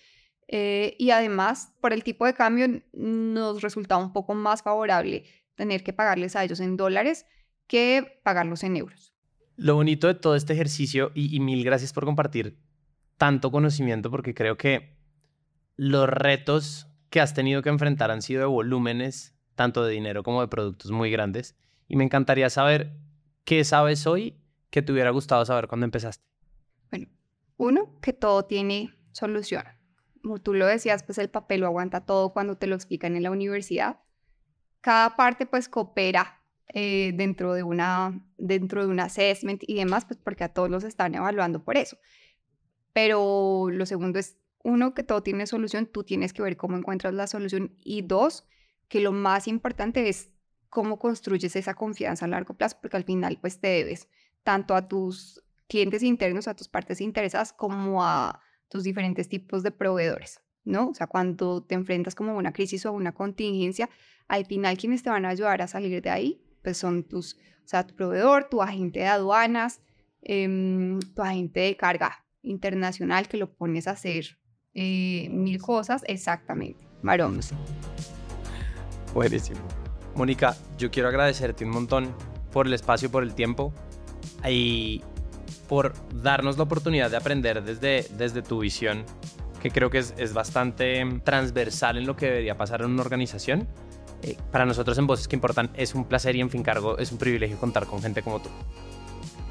Eh, 0.48 0.96
y 1.00 1.12
además, 1.12 1.74
por 1.82 1.94
el 1.94 2.04
tipo 2.04 2.26
de 2.26 2.34
cambio, 2.34 2.68
nos 2.94 3.62
resultaba 3.62 4.04
un 4.04 4.14
poco 4.14 4.36
más 4.36 4.62
favorable 4.62 5.24
tener 5.56 5.84
que 5.84 5.94
pagarles 5.94 6.36
a 6.36 6.44
ellos 6.44 6.60
en 6.60 6.78
dólares 6.78 7.26
que 7.68 8.20
pagarlos 8.24 8.64
en 8.64 8.78
euros. 8.78 9.11
Lo 9.62 9.76
bonito 9.76 10.08
de 10.08 10.16
todo 10.16 10.36
este 10.36 10.54
ejercicio, 10.54 11.12
y, 11.14 11.40
mil 11.40 11.64
gracias 11.64 11.94
por 11.94 12.04
compartir 12.04 12.58
tanto 13.18 13.52
conocimiento, 13.52 14.10
porque 14.10 14.34
creo 14.34 14.58
que 14.58 14.98
los 15.76 16.10
retos 16.10 16.88
que 17.12 17.22
has 17.22 17.36
tenido 17.36 17.62
que 17.62 17.70
enfrentar 17.70 18.10
han 18.10 18.24
sido 18.24 18.40
de 18.40 18.48
volúmenes, 18.48 19.36
tanto 19.54 19.84
de 19.84 19.94
dinero 19.94 20.24
como 20.24 20.42
de 20.42 20.48
productos 20.48 20.90
muy 20.90 21.12
grandes. 21.12 21.56
Y 21.88 21.96
me 21.96 22.04
encantaría 22.04 22.50
saber 22.50 22.98
qué 23.44 23.64
sabes 23.64 24.08
hoy 24.08 24.36
que 24.72 24.82
te 24.82 24.94
hubiera 24.94 25.12
gustado 25.12 25.46
saber 25.46 25.68
cuando 25.68 25.86
empezaste. 25.86 26.26
Bueno, 26.90 27.10
uno, 27.58 28.00
que 28.02 28.14
todo 28.14 28.46
tiene 28.46 28.96
solución. 29.12 29.66
Como 30.24 30.40
tú 30.40 30.56
lo 30.56 30.66
decías, 30.66 31.04
pues 31.04 31.20
el 31.20 31.30
papel 31.30 31.62
lo 31.62 31.68
aguanta 31.68 32.04
todo 32.04 32.34
cuando 32.34 32.58
te 32.58 32.66
lo 32.66 32.74
explican 32.74 33.16
en 33.16 33.22
la 33.22 33.30
universidad. 33.30 34.00
Cada 34.82 35.16
parte 35.16 35.46
pues 35.46 35.70
coopera 35.70 36.41
eh, 36.74 37.12
dentro, 37.16 37.54
de 37.54 37.64
una, 37.64 38.26
dentro 38.38 38.86
de 38.86 38.92
un 38.92 39.02
assessment 39.02 39.62
y 39.68 39.76
demás, 39.76 40.06
pues 40.06 40.18
porque 40.24 40.46
a 40.46 40.54
todos 40.54 40.70
los 40.70 40.86
están 40.86 41.16
evaluando 41.16 41.64
por 41.64 41.76
eso. 41.76 41.98
Pero 42.94 43.68
lo 43.70 43.86
segundo 43.86 44.20
es, 44.20 44.38
uno, 44.64 44.94
que 44.94 45.04
todo 45.04 45.22
tiene 45.22 45.48
solución, 45.48 45.86
tú 45.86 46.04
tienes 46.04 46.32
que 46.32 46.42
ver 46.42 46.56
cómo 46.56 46.78
encuentras 46.78 47.14
la 47.14 47.28
solución. 47.28 47.76
Y 47.84 48.04
dos, 48.04 48.48
que 48.88 49.02
lo 49.02 49.12
más 49.12 49.48
importante 49.48 50.08
es 50.08 50.32
cómo 50.70 50.98
construyes 50.98 51.56
esa 51.58 51.74
confianza 51.74 52.24
a 52.24 52.30
largo 52.30 52.54
plazo, 52.54 52.78
porque 52.82 52.96
al 52.96 53.04
final 53.04 53.38
pues 53.42 53.60
te 53.60 53.68
debes 53.68 54.08
tanto 54.44 54.74
a 54.74 54.88
tus 54.88 55.44
clientes 55.68 56.04
internos, 56.04 56.48
a 56.48 56.56
tus 56.56 56.70
partes 56.70 57.02
interesadas, 57.02 57.52
como 57.52 58.04
a 58.04 58.40
tus 58.70 58.84
diferentes 58.84 59.28
tipos 59.28 59.64
de 59.64 59.72
proveedores, 59.72 60.42
¿no? 60.64 60.90
O 60.90 60.94
sea, 60.94 61.08
cuando 61.08 61.64
te 61.64 61.76
enfrentas 61.76 62.16
como 62.16 62.32
a 62.32 62.36
una 62.36 62.54
crisis 62.54 62.86
o 62.86 62.90
a 62.90 62.92
una 62.94 63.14
contingencia, 63.14 63.90
al 64.30 64.46
final 64.46 64.78
quienes 64.78 65.04
te 65.04 65.10
van 65.10 65.26
a 65.26 65.30
ayudar 65.30 65.62
a 65.62 65.68
salir 65.68 66.02
de 66.02 66.10
ahí 66.10 66.42
pues 66.62 66.78
son 66.78 67.04
tus, 67.04 67.36
o 67.36 67.68
sea, 67.68 67.86
tu 67.86 67.96
proveedor, 67.96 68.48
tu 68.50 68.62
agente 68.62 69.00
de 69.00 69.08
aduanas, 69.08 69.82
em, 70.22 71.00
tu 71.00 71.22
agente 71.22 71.62
de 71.62 71.78
carga 71.78 72.26
internacional 72.44 73.28
que 73.28 73.38
lo 73.38 73.54
pones 73.54 73.88
a 73.88 73.92
hacer 73.92 74.38
eh, 74.74 75.30
mil 75.32 75.62
cosas 75.62 76.04
exactamente. 76.08 76.88
Maromas. 77.02 77.54
Buenísimo. 79.14 79.60
Mónica, 80.16 80.56
yo 80.78 80.92
quiero 80.92 81.10
agradecerte 81.10 81.66
un 81.66 81.72
montón 81.72 82.16
por 82.52 82.68
el 82.68 82.74
espacio, 82.74 83.10
por 83.10 83.24
el 83.24 83.34
tiempo 83.34 83.74
y 84.48 85.02
por 85.68 85.94
darnos 86.22 86.58
la 86.58 86.64
oportunidad 86.64 87.10
de 87.10 87.18
aprender 87.18 87.64
desde, 87.64 88.06
desde 88.18 88.42
tu 88.42 88.60
visión, 88.60 89.06
que 89.62 89.72
creo 89.72 89.90
que 89.90 90.00
es, 90.00 90.14
es 90.18 90.34
bastante 90.34 91.04
transversal 91.24 91.98
en 91.98 92.06
lo 92.06 92.16
que 92.16 92.26
debería 92.28 92.58
pasar 92.58 92.82
en 92.82 92.92
una 92.92 93.02
organización 93.02 93.68
eh, 94.24 94.38
para 94.52 94.66
nosotros 94.66 94.98
en 94.98 95.08
Voces 95.08 95.28
que 95.28 95.36
Importan 95.36 95.70
es 95.76 95.96
un 95.96 96.06
placer 96.06 96.36
y 96.36 96.42
en 96.42 96.50
fin 96.50 96.64
cargo 96.64 96.98
es 96.98 97.12
un 97.12 97.18
privilegio 97.18 97.58
contar 97.58 97.86
con 97.86 98.02
gente 98.02 98.22
como 98.22 98.40
tú. 98.40 98.50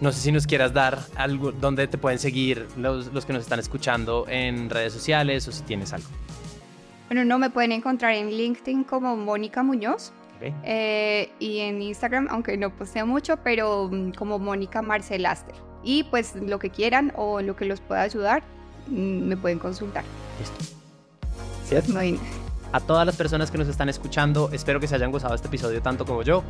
No 0.00 0.12
sé 0.12 0.20
si 0.20 0.32
nos 0.32 0.46
quieras 0.46 0.72
dar 0.72 0.98
algo 1.16 1.52
donde 1.52 1.86
te 1.86 1.98
pueden 1.98 2.18
seguir 2.18 2.66
los, 2.76 3.12
los 3.12 3.26
que 3.26 3.32
nos 3.32 3.42
están 3.42 3.60
escuchando 3.60 4.26
en 4.28 4.70
redes 4.70 4.92
sociales 4.92 5.46
o 5.46 5.52
si 5.52 5.62
tienes 5.62 5.92
algo. 5.92 6.08
Bueno, 7.08 7.24
no 7.24 7.38
me 7.38 7.50
pueden 7.50 7.72
encontrar 7.72 8.14
en 8.14 8.30
LinkedIn 8.30 8.84
como 8.84 9.16
Mónica 9.16 9.62
Muñoz. 9.62 10.12
Eh, 10.64 11.30
y 11.38 11.58
en 11.58 11.82
Instagram, 11.82 12.28
aunque 12.30 12.56
no 12.56 12.70
posteo 12.70 13.06
mucho, 13.06 13.36
pero 13.38 13.88
mm, 13.90 14.12
como 14.12 14.38
Mónica 14.38 14.80
Marcelaster. 14.80 15.54
Y 15.82 16.04
pues 16.04 16.34
lo 16.34 16.58
que 16.58 16.70
quieran 16.70 17.12
o 17.16 17.42
lo 17.42 17.56
que 17.56 17.64
los 17.64 17.80
pueda 17.80 18.02
ayudar, 18.02 18.42
mm, 18.88 19.28
me 19.28 19.36
pueden 19.36 19.58
consultar. 19.58 20.04
Listo. 20.38 20.76
¿Cierto? 21.66 21.92
No 21.92 22.00
a 22.72 22.80
todas 22.80 23.06
las 23.06 23.16
personas 23.16 23.50
que 23.50 23.58
nos 23.58 23.68
están 23.68 23.88
escuchando. 23.88 24.50
Espero 24.52 24.80
que 24.80 24.86
se 24.86 24.94
hayan 24.94 25.10
gozado 25.10 25.34
este 25.34 25.48
episodio 25.48 25.82
tanto 25.82 26.04
como 26.04 26.22
yo. 26.22 26.42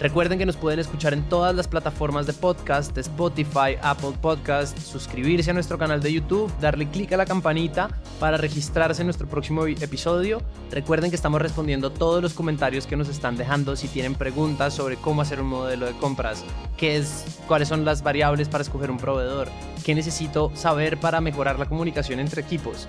Recuerden 0.00 0.38
que 0.38 0.46
nos 0.46 0.56
pueden 0.56 0.80
escuchar 0.80 1.12
en 1.12 1.28
todas 1.28 1.54
las 1.54 1.68
plataformas 1.68 2.26
de 2.26 2.32
podcast, 2.32 2.96
Spotify, 2.98 3.76
Apple 3.82 4.12
Podcast, 4.20 4.76
suscribirse 4.78 5.50
a 5.50 5.54
nuestro 5.54 5.78
canal 5.78 6.00
de 6.00 6.12
YouTube, 6.12 6.52
darle 6.60 6.88
clic 6.88 7.12
a 7.12 7.16
la 7.16 7.26
campanita 7.26 7.88
para 8.18 8.36
registrarse 8.36 9.02
en 9.02 9.06
nuestro 9.06 9.28
próximo 9.28 9.66
episodio. 9.66 10.42
Recuerden 10.70 11.10
que 11.10 11.16
estamos 11.16 11.40
respondiendo 11.40 11.90
todos 11.90 12.22
los 12.22 12.34
comentarios 12.34 12.86
que 12.86 12.96
nos 12.96 13.08
están 13.08 13.36
dejando. 13.36 13.76
Si 13.76 13.88
tienen 13.88 14.14
preguntas 14.14 14.74
sobre 14.74 14.96
cómo 14.96 15.22
hacer 15.22 15.40
un 15.40 15.48
modelo 15.48 15.86
de 15.86 15.92
compras, 15.92 16.44
qué 16.76 16.96
es, 16.96 17.38
cuáles 17.46 17.68
son 17.68 17.84
las 17.84 18.02
variables 18.02 18.48
para 18.48 18.62
escoger 18.62 18.90
un 18.90 18.98
proveedor, 18.98 19.48
qué 19.84 19.94
necesito 19.94 20.50
saber 20.54 20.98
para 20.98 21.20
mejorar 21.20 21.58
la 21.58 21.66
comunicación 21.66 22.18
entre 22.18 22.42
equipos. 22.42 22.88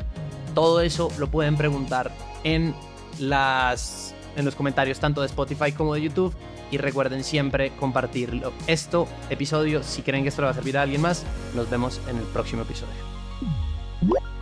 Todo 0.53 0.81
eso 0.81 1.09
lo 1.17 1.27
pueden 1.27 1.57
preguntar 1.57 2.11
en, 2.43 2.73
las, 3.19 4.13
en 4.35 4.45
los 4.45 4.55
comentarios 4.55 4.99
tanto 4.99 5.21
de 5.21 5.27
Spotify 5.27 5.71
como 5.71 5.93
de 5.93 6.01
YouTube. 6.01 6.33
Y 6.71 6.77
recuerden 6.77 7.23
siempre 7.23 7.71
compartirlo. 7.79 8.51
Esto, 8.65 9.07
episodio, 9.29 9.83
si 9.83 10.01
creen 10.01 10.23
que 10.23 10.29
esto 10.29 10.41
le 10.41 10.45
va 10.47 10.51
a 10.51 10.55
servir 10.55 10.75
a 10.75 10.81
alguien 10.81 11.01
más, 11.01 11.23
nos 11.53 11.69
vemos 11.69 12.01
en 12.07 12.17
el 12.17 12.23
próximo 12.23 12.63
episodio. 12.63 14.32